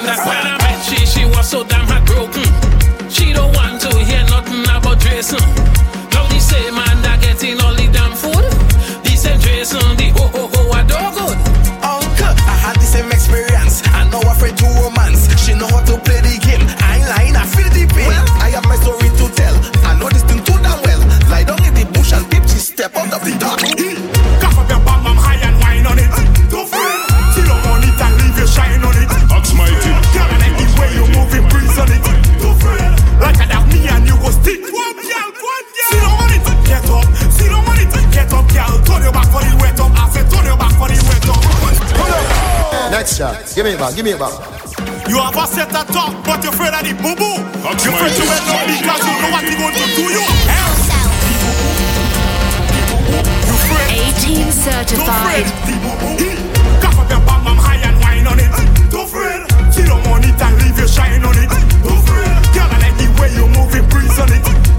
That's 0.07 0.25
when 0.25 0.37
I 0.37 0.57
met 0.63 0.79
she, 0.85 1.05
she 1.05 1.25
was 1.25 1.49
so 1.49 1.65
damn 1.65 1.85
hot. 1.85 1.96
now. 43.89 43.95
Give 43.95 44.05
me 44.05 44.11
a 44.11 44.17
back. 44.17 44.33
You 45.07 45.17
have 45.17 45.35
a 45.35 45.47
set 45.47 45.73
of 45.75 45.87
talk, 45.87 46.13
but 46.25 46.43
you're 46.43 46.53
afraid 46.53 46.73
of 46.73 46.83
the 46.83 46.93
boo 46.99 47.15
boo. 47.15 47.39
You're 47.83 47.95
afraid 47.95 48.13
to 48.19 48.23
wake 48.27 48.47
up 48.51 48.67
because 48.67 49.03
you 49.07 49.15
know 49.21 49.31
what 49.31 49.43
he's 49.43 49.55
going 49.55 49.75
to 49.75 49.85
do 49.95 50.05
you. 50.11 50.23
Eighteen 53.87 54.51
certified. 54.51 55.47
Cover 56.81 57.05
I'm 57.47 57.57
high 57.57 57.81
and 57.87 57.97
wine 58.01 58.27
on 58.27 58.39
it. 58.39 58.51
Don't 58.91 59.07
fret. 59.07 59.47
See 59.73 59.87
money 59.87 60.31
leave 60.59 60.77
your 60.77 60.87
shine 60.87 61.23
on 61.23 61.37
it. 61.37 61.49
Don't 61.83 62.03
fret. 62.03 62.27
Girl, 62.53 62.67
I 62.67 62.77
like 62.83 62.97
the 62.99 63.07
way 63.19 63.31
you 63.33 63.47
move. 63.47 63.71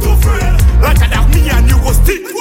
Don't 0.02 0.20
fret. 0.20 0.54
Like 0.82 1.00
I 1.00 1.26
me 1.32 1.48
and 1.48 1.68
you 1.68 1.78
stick. 1.94 2.37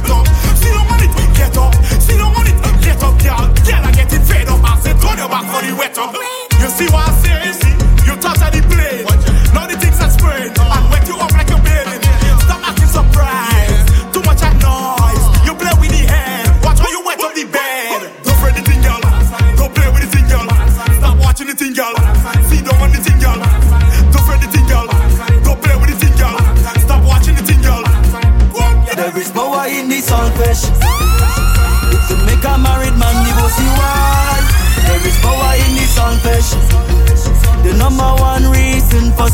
get 0.00 0.10
up. 0.10 0.26
Still 0.56 0.78
it, 1.02 1.34
get 1.36 1.56
up. 1.56 1.74
It, 1.74 2.58
get 2.82 3.02
up, 3.02 3.18
girl. 3.22 3.46
Girl, 3.66 3.84
I 3.84 3.92
get 3.92 4.12
it 4.12 4.48
up. 4.48 5.18
Your 5.18 5.28
back 5.28 5.46
for 5.52 5.62
the. 5.62 6.18
You 6.60 6.68
see 6.68 6.86
what? 6.92 7.17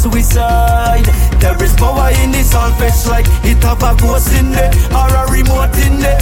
suicide. 0.05 1.07
There 1.40 1.57
is 1.64 1.72
power 1.74 2.11
in 2.22 2.30
this 2.30 2.55
all 2.55 2.70
fresh 2.72 3.07
like 3.07 3.26
it 3.44 3.62
have 3.64 3.82
a 3.82 3.96
ghost 4.00 4.32
in 4.38 4.50
there 4.52 4.72
or 4.92 5.09
a 5.09 5.24
remote 5.32 5.76
in 5.86 5.98
there. 6.00 6.20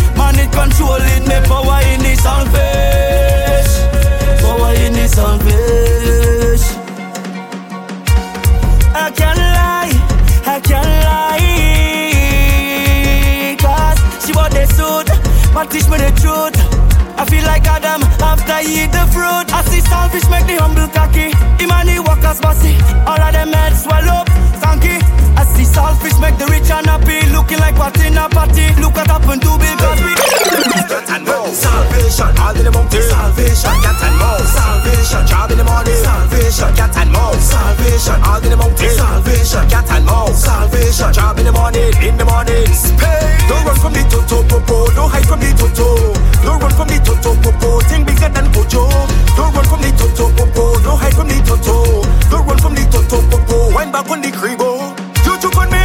motivation. 40.82 41.12
Job 41.12 41.38
in 41.38 41.44
the 41.46 41.52
morning, 41.52 41.92
in 42.02 42.16
the 42.16 42.24
morning. 42.24 42.66
Space. 42.66 43.48
Don't 43.48 43.64
run 43.64 43.76
from 43.76 43.92
me, 43.92 44.02
toto 44.10 44.42
popo. 44.42 44.90
Don't 44.94 45.10
hide 45.10 45.26
from 45.26 45.40
me, 45.40 45.52
toto. 45.54 46.12
Don't 46.42 46.60
run 46.60 46.72
from 46.72 46.88
me, 46.88 46.98
toto 46.98 47.34
popo. 47.40 47.80
Think 47.88 48.06
bigger 48.06 48.28
than 48.28 48.50
Bojo. 48.52 48.88
Don't 49.36 49.54
run 49.54 49.64
from 49.64 49.80
me, 49.80 49.90
toto 49.92 50.30
popo. 50.34 50.80
Don't 50.82 50.98
hide 50.98 51.14
from 51.14 51.28
me, 51.28 51.38
toto. 51.44 52.02
Don't 52.30 52.46
run 52.46 52.58
from 52.58 52.74
me, 52.74 52.84
toto 52.90 53.22
popo. 53.30 53.74
Wind 53.74 53.92
back 53.92 54.10
on 54.10 54.20
the 54.20 54.28
cribo. 54.28 54.96
You 55.24 55.38
took 55.40 55.56
on 55.56 55.70
me. 55.70 55.82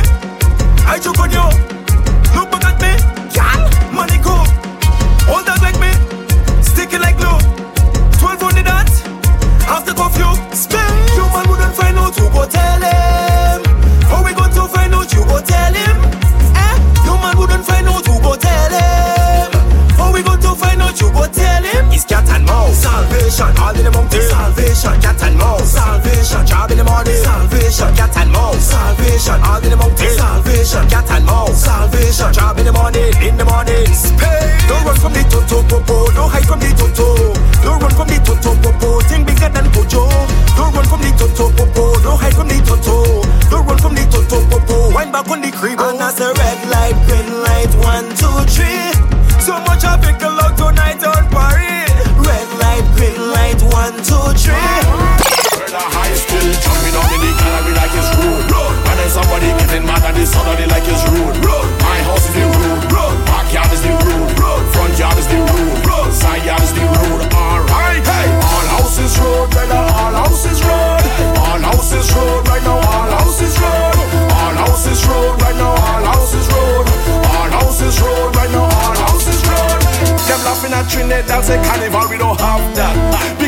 I 0.86 1.00
took 1.00 1.20
on 1.20 1.32
you. 1.32 1.77
creep. 45.58 45.80
And 45.80 46.00
that's 46.00 46.20
a 46.20 46.34
red 46.34 46.70
light, 46.70 46.96
green 47.08 47.32
light. 47.32 47.37
That's 81.26 81.50
a 81.50 81.58
carnival. 81.64 82.10
We 82.10 82.18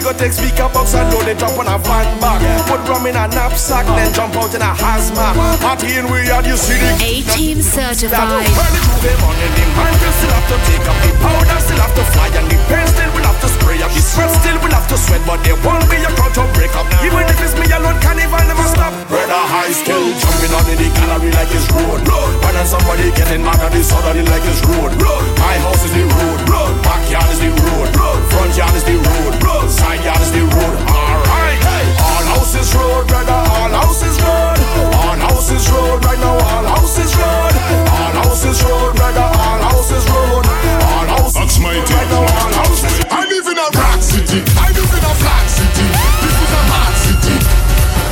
go 0.09 0.17
take 0.17 0.33
speaker 0.33 0.69
box 0.73 0.97
and 0.97 1.05
load 1.13 1.27
it 1.29 1.37
drop 1.37 1.53
on 1.57 1.69
a 1.69 1.77
van 1.85 2.09
bag. 2.17 2.41
Put 2.65 2.81
rum 2.89 3.05
in 3.05 3.15
a 3.15 3.29
knapsack, 3.29 3.85
then 3.93 4.09
jump 4.13 4.33
out 4.35 4.53
in 4.53 4.61
a 4.61 4.71
hazmat. 4.73 5.37
Party 5.61 5.97
in 5.97 6.09
we 6.09 6.25
had 6.25 6.45
you 6.45 6.57
see 6.57 6.77
the 6.81 6.89
A 6.97 7.13
team 7.37 7.61
certified. 7.61 8.17
On 8.17 9.35
the 9.37 9.65
man 9.77 9.93
still 10.17 10.33
have 10.33 10.47
to 10.49 10.57
take 10.65 10.85
up 10.89 10.97
the 11.05 11.11
powder, 11.21 11.59
still 11.61 11.81
have 11.81 11.93
to 11.93 12.03
fly 12.13 12.27
and 12.33 12.47
the 12.49 12.57
pain 12.67 12.87
still 12.89 13.11
will 13.13 13.27
have 13.29 13.39
to 13.41 13.49
spray 13.53 13.79
up 13.85 13.91
the 13.93 14.01
sweat, 14.01 14.31
still 14.41 14.57
will 14.59 14.73
have 14.73 14.87
to 14.89 14.97
sweat, 14.97 15.21
but 15.29 15.39
there 15.45 15.57
won't 15.61 15.85
be 15.89 16.01
a 16.01 16.09
crowd 16.17 16.33
to 16.33 16.43
break 16.57 16.73
up. 16.73 16.89
Even 17.05 17.23
if 17.29 17.37
it's 17.45 17.53
me 17.59 17.69
alone, 17.69 17.97
carnival 18.01 18.41
never 18.49 18.67
stop. 18.67 18.93
Brother 19.07 19.43
high 19.53 19.71
skill, 19.71 20.03
jumping 20.17 20.53
on 20.57 20.65
in 20.73 20.77
the 20.81 20.89
gallery 20.97 21.31
like 21.37 21.53
it's 21.53 21.69
road. 21.69 22.01
Blood. 22.03 22.33
When 22.41 22.67
somebody 22.67 23.07
getting 23.15 23.43
mad 23.45 23.61
at 23.61 23.71
the 23.71 23.81
suddenly 23.83 24.25
like 24.27 24.43
it's 24.43 24.59
road. 24.67 24.91
My 25.39 25.55
house 25.63 25.85
is 25.85 25.93
the 25.95 26.03
road. 26.03 26.75
Backyard 26.83 27.29
is 27.31 27.39
the 27.39 27.51
road. 27.55 27.87
Front 28.29 28.57
yard 28.57 28.75
is 28.75 28.83
the 28.83 28.97
road. 28.99 29.69
Side 29.69 29.98
yard's 30.03 30.31
the 30.31 30.41
road. 30.41 30.77
Alright, 30.87 31.59
hey. 31.59 31.85
all 31.99 32.25
houses 32.35 32.73
road, 32.75 33.07
brother. 33.07 33.33
All 33.33 33.71
houses 33.71 34.17
road. 34.21 34.57
All 34.95 35.17
houses 35.17 35.69
road, 35.71 36.03
right 36.05 36.19
now. 36.19 36.35
All 36.35 36.65
houses 36.75 37.11
road. 37.15 37.53
All 37.89 38.13
houses 38.23 38.63
road, 38.63 38.95
brother. 38.95 39.27
All 39.27 39.61
houses 39.69 40.05
road. 40.09 40.45
All 40.45 41.07
houses 41.19 41.59
road, 41.59 41.89
right 41.91 42.09
now. 42.09 42.23
All 42.23 42.53
houses. 42.63 42.93
I 43.11 43.25
live 43.27 43.47
in 43.47 43.57
a 43.57 43.67
rock 43.75 44.01
city. 44.01 44.39
I 44.57 44.71
live 44.71 44.91
in 44.93 45.03
a 45.03 45.13
flat 45.19 45.45
city. 45.49 45.85
This 46.23 46.35
is 46.43 46.51
a 46.53 46.61
mad 46.71 46.93
city. 47.03 47.35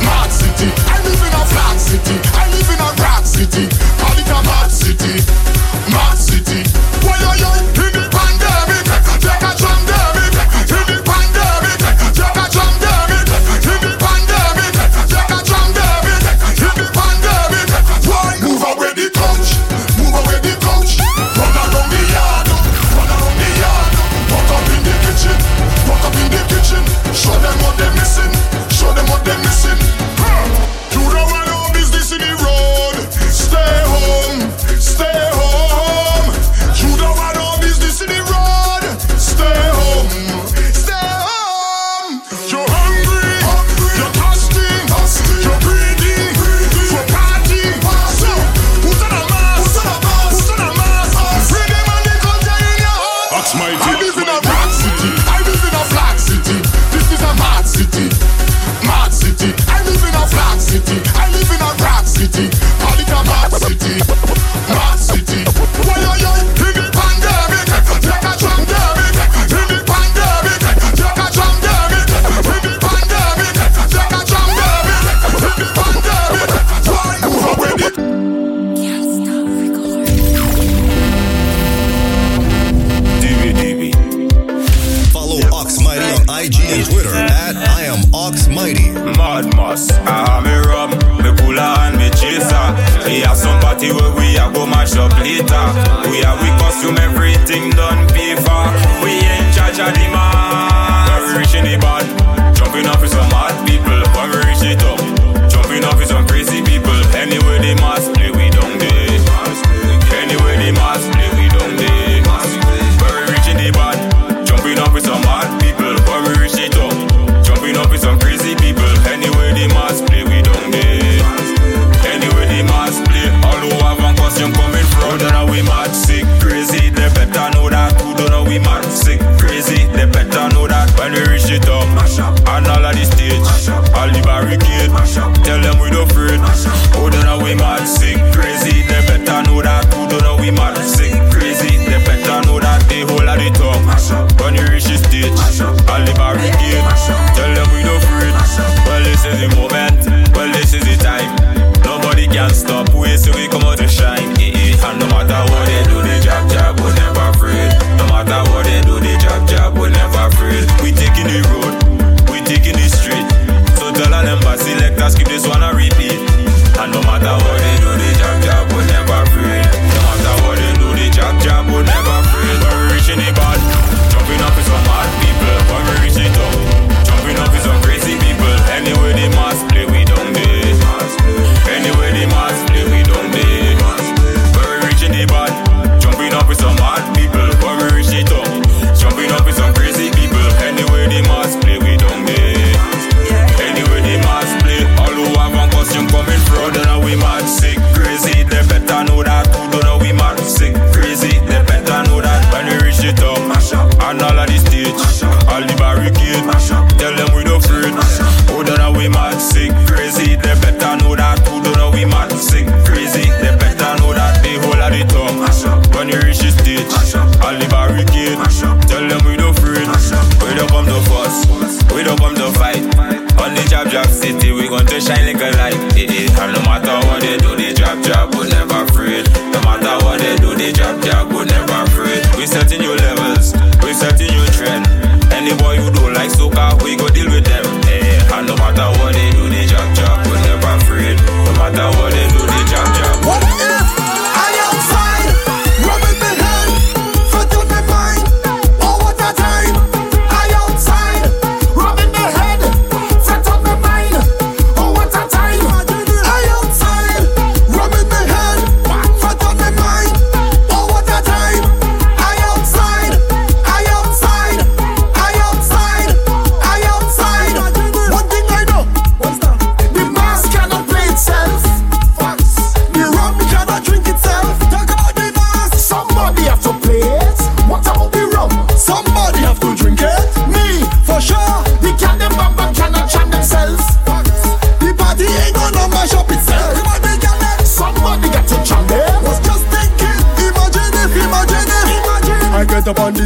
Mad 0.04 0.30
city. 0.32 0.68
I 0.92 0.96
live 1.04 1.22
in 1.24 1.34
a 1.34 1.44
flat 1.46 1.76
city. 1.80 2.16
I 2.36 2.44
live 2.52 2.68
in 2.68 2.80
a 2.80 2.90
rock 3.02 3.24
city. 3.24 3.64
Call 4.00 4.16
it 4.18 4.28
a 4.28 4.40
mad 4.44 4.70
city. 4.70 5.47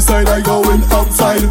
Side, 0.01 0.29
I 0.29 0.41
going 0.41 0.83
outside. 0.91 1.47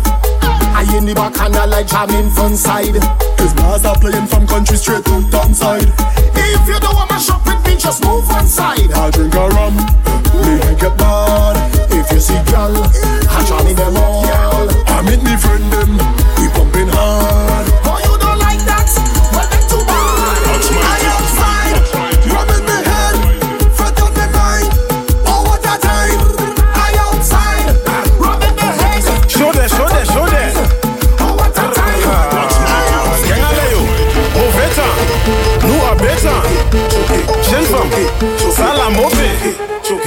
I 0.75 0.83
in 0.97 1.05
the 1.05 1.13
back 1.15 1.39
and 1.39 1.55
I 1.55 1.65
like 1.65 1.87
jamming 1.87 2.29
front 2.31 2.57
side. 2.57 2.99
Cause 3.37 3.55
are 3.85 3.95
playing 3.95 4.27
from 4.27 4.45
country 4.47 4.75
straight 4.75 5.05
to 5.05 5.23
town 5.31 5.53
side. 5.53 5.87
If 6.35 6.67
you 6.67 6.79
don't 6.79 6.95
want 6.95 7.09
my 7.09 7.17
shop 7.17 7.45
with 7.45 7.63
me, 7.65 7.77
just 7.77 8.03
move 8.03 8.27
one 8.27 8.47
side. 8.47 8.91
I 8.91 9.11
drink 9.11 9.33
a 9.33 9.47
rum, 9.55 9.75
me 10.43 10.75
get 10.75 10.97
bad. 10.97 11.55
If 11.91 12.11
you 12.11 12.19
see 12.19 12.41
gal, 12.51 12.75
I 12.75 13.45
jam 13.47 13.75
them 13.75 13.95
all. 13.95 14.27
I 14.91 15.01
meet 15.07 15.23
me 15.23 15.37
friend 15.37 15.63
them, 15.71 16.20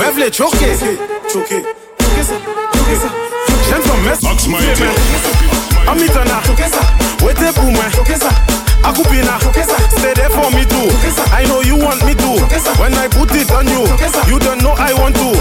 Mevle 0.04 0.28
choke. 0.30 0.54
Jeune 0.58 0.76
femme, 3.82 4.02
mess. 4.04 4.20
Amitana, 5.86 6.42
wete 7.22 7.52
pour 7.54 7.70
moi. 7.72 7.84
Akupina, 8.84 9.38
stay 9.96 10.12
there 10.12 10.28
for 10.28 10.50
me 10.50 10.66
too. 10.66 10.90
I 11.32 11.46
know 11.48 11.62
you 11.62 11.76
want 11.76 12.04
me 12.04 12.14
to. 12.14 12.38
When 12.78 12.92
I 12.94 13.08
put 13.08 13.34
it 13.34 13.50
on 13.50 13.66
you, 13.66 13.80
you 14.28 14.38
don't 14.40 14.60
know 14.62 14.74
I 14.76 14.92
want 15.00 15.16
to. 15.16 15.32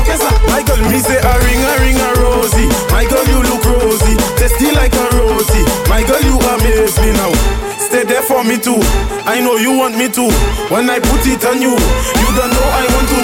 My 0.47 0.63
girl, 0.63 0.79
me 0.89 0.99
say 0.99 1.17
a 1.19 1.33
ring, 1.43 1.59
a 1.59 1.77
ring, 1.83 1.99
a 1.99 2.13
rosy. 2.23 2.69
My 2.87 3.03
girl, 3.03 3.25
you 3.27 3.43
look 3.43 3.65
rosy, 3.65 4.15
tasty 4.39 4.71
like 4.71 4.95
a 4.95 5.09
rosy. 5.17 5.59
My 5.89 6.03
girl, 6.07 6.21
you 6.23 6.39
amaze 6.39 6.97
me 7.03 7.11
now. 7.11 7.33
Stay 7.77 8.05
there 8.05 8.23
for 8.23 8.45
me 8.45 8.57
too. 8.57 8.79
I 9.27 9.41
know 9.41 9.57
you 9.57 9.73
want 9.77 9.97
me 9.97 10.07
to. 10.07 10.31
When 10.71 10.89
I 10.89 10.99
put 10.99 11.27
it 11.27 11.43
on 11.45 11.61
you, 11.61 11.75
you 11.75 12.29
don't 12.39 12.49
know 12.55 12.67
I 12.71 12.87
want 12.95 13.09
to. 13.11 13.19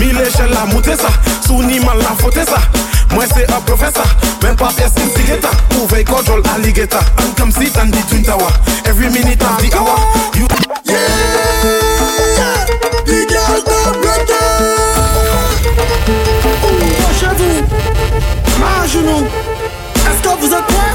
Chokesa, 0.00 0.12
mile 0.12 0.30
shela 0.30 0.66
mutesa, 0.66 1.08
suni 1.46 1.80
mala 1.80 2.14
fotesa. 2.18 2.58
Moi 3.10 3.24
c'est 3.34 3.50
un 3.52 3.60
professor, 3.60 4.04
même 4.42 4.56
pas 4.56 4.68
pièce 4.68 4.92
instigator. 4.96 5.50
Move 5.74 6.04
control 6.04 6.42
alligator, 6.54 7.02
and 7.18 7.36
come 7.36 7.50
sit 7.52 7.76
on 7.76 7.90
the 7.90 7.98
twin 8.08 8.22
tower. 8.22 8.50
Every 8.86 9.10
minute 9.10 9.42
of 9.42 9.58
the 9.60 9.76
hour, 9.76 9.98
you. 10.34 10.46
The 13.06 13.26
girl 13.28 13.62
them 13.62 13.94
ready. 14.02 14.32
Chez-vous, 17.18 17.64
à 18.64 18.86
genoux. 18.86 19.26
Est-ce 19.96 20.22
que 20.22 20.32
vous 20.40 20.52
êtes 20.54 20.66
prêts? 20.66 20.94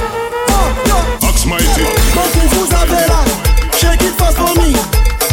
Oh, 0.49 0.53
yo. 0.87 1.27
Ox 1.27 1.45
Mighty. 1.45 1.81
Mon 2.15 2.21
coup 2.21 2.47
vous 2.51 2.75
avez 2.75 3.07
là. 3.07 3.19
Shake 3.77 4.01
it 4.03 4.15
fast 4.17 4.37
for 4.37 4.55
me. 4.61 4.73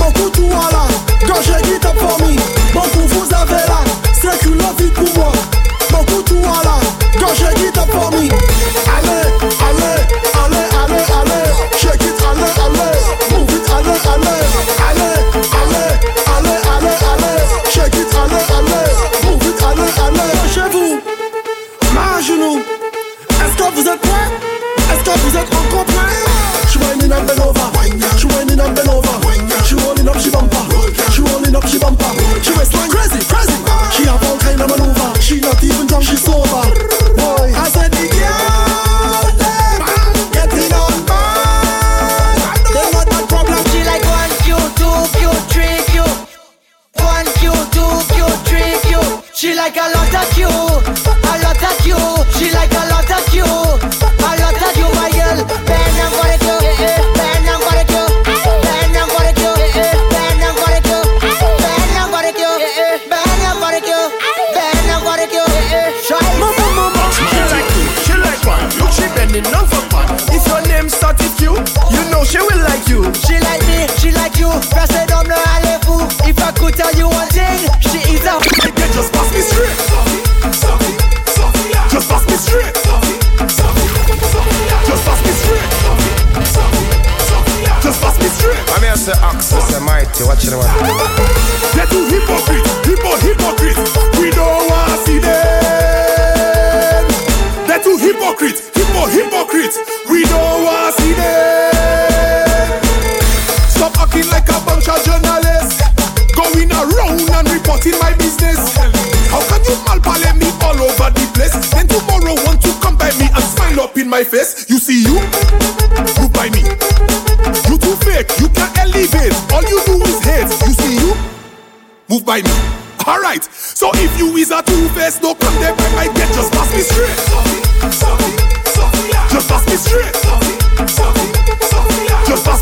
Mon 0.02 0.10
coup 0.10 0.30
tout 0.30 0.48
voilà. 0.48 0.88
Go 1.26 1.34
shake 1.42 1.68
it 1.68 1.86
up 1.86 1.96
for 1.96 2.18
me. 2.26 2.34
Mon 2.74 2.80
coup 2.80 3.06
vous 3.06 3.34
avez 3.34 3.62
là. 3.68 3.84
C'est 4.12 4.36
que 4.40 4.48
la 4.48 4.72
vie 4.76 4.90
pour 4.90 5.14
moi. 5.14 5.32
Mon 5.92 6.04
coup 6.04 6.22
tout 6.22 6.40
voilà. 6.42 6.74
Go 7.20 7.32
shake 7.34 7.60
it 7.60 7.78
up 7.78 7.88
for 7.88 8.10
me. 8.10 8.28
Allez, 8.96 9.28
allez, 9.68 10.02
allez, 10.42 10.66
allez, 10.82 11.04
allez. 11.20 11.78
Shake 11.78 12.02
it, 12.02 12.20
allez, 12.28 12.50
allez. 12.64 12.81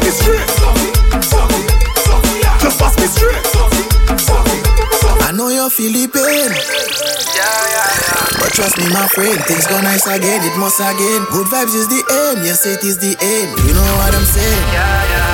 Pass 0.01 0.09
me 0.09 0.11
straight. 0.13 0.49
Just 2.61 2.79
pass 2.79 2.97
me 2.97 3.07
straight. 3.07 3.45
I 5.23 5.33
know 5.33 5.49
you're 5.49 5.71
feeling 5.71 6.11
pain. 6.11 6.51
But 8.41 8.53
trust 8.57 8.79
me, 8.79 8.89
my 8.93 9.07
friend, 9.13 9.37
things 9.45 9.67
go 9.67 9.81
nice 9.81 10.07
again, 10.07 10.41
it 10.43 10.57
must 10.57 10.81
again. 10.81 11.25
Good 11.31 11.47
vibes 11.53 11.75
is 11.77 11.89
the 11.89 12.01
aim, 12.01 12.45
yes, 12.45 12.65
it 12.67 12.83
is 12.85 12.97
the 12.99 13.13
aim. 13.21 13.49
You 13.69 13.75
know 13.75 13.85
what 14.01 14.15
I'm 14.15 14.25
saying? 14.25 14.65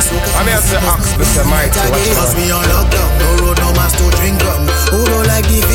So 0.03 0.15
I 0.39 0.45
mean, 0.45 0.55
I 0.55 0.61
say 0.61 0.79
Ox, 0.87 1.03
I 1.19 1.25
say 1.25 1.43
Mighty, 1.51 1.81
watch 1.91 2.07
it 2.07 2.15
Cause 2.15 2.37
me 2.37 2.51
on 2.53 2.63
lockdown, 2.69 3.11
no 3.19 3.29
road, 3.43 3.59
no 3.59 3.73
mask 3.75 3.99
to 3.99 4.07
drink 4.21 4.39
rum. 4.45 4.67
Who 4.93 5.03
don't 5.07 5.27
like 5.27 5.47
the 5.49 5.66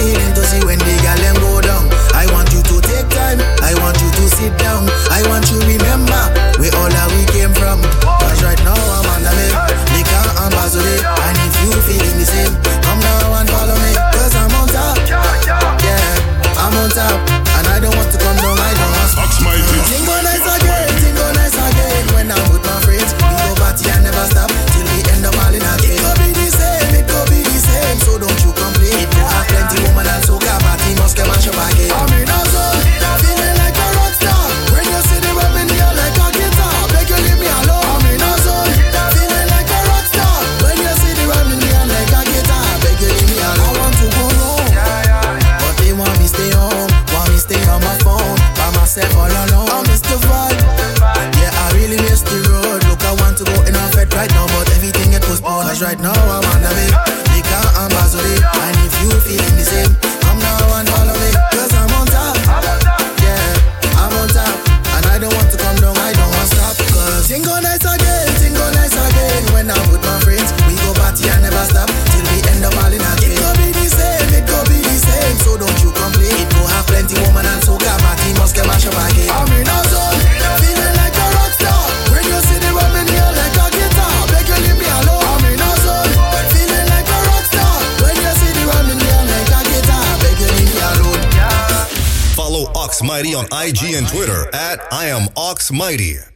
Mighty 93.21 93.35
on 93.35 93.45
IG 93.45 93.93
and 93.93 94.07
Twitter 94.07 94.47
at 94.51 94.79
I 94.91 95.05
am 95.05 95.27
Ox 95.37 95.71
Mighty. 95.71 96.30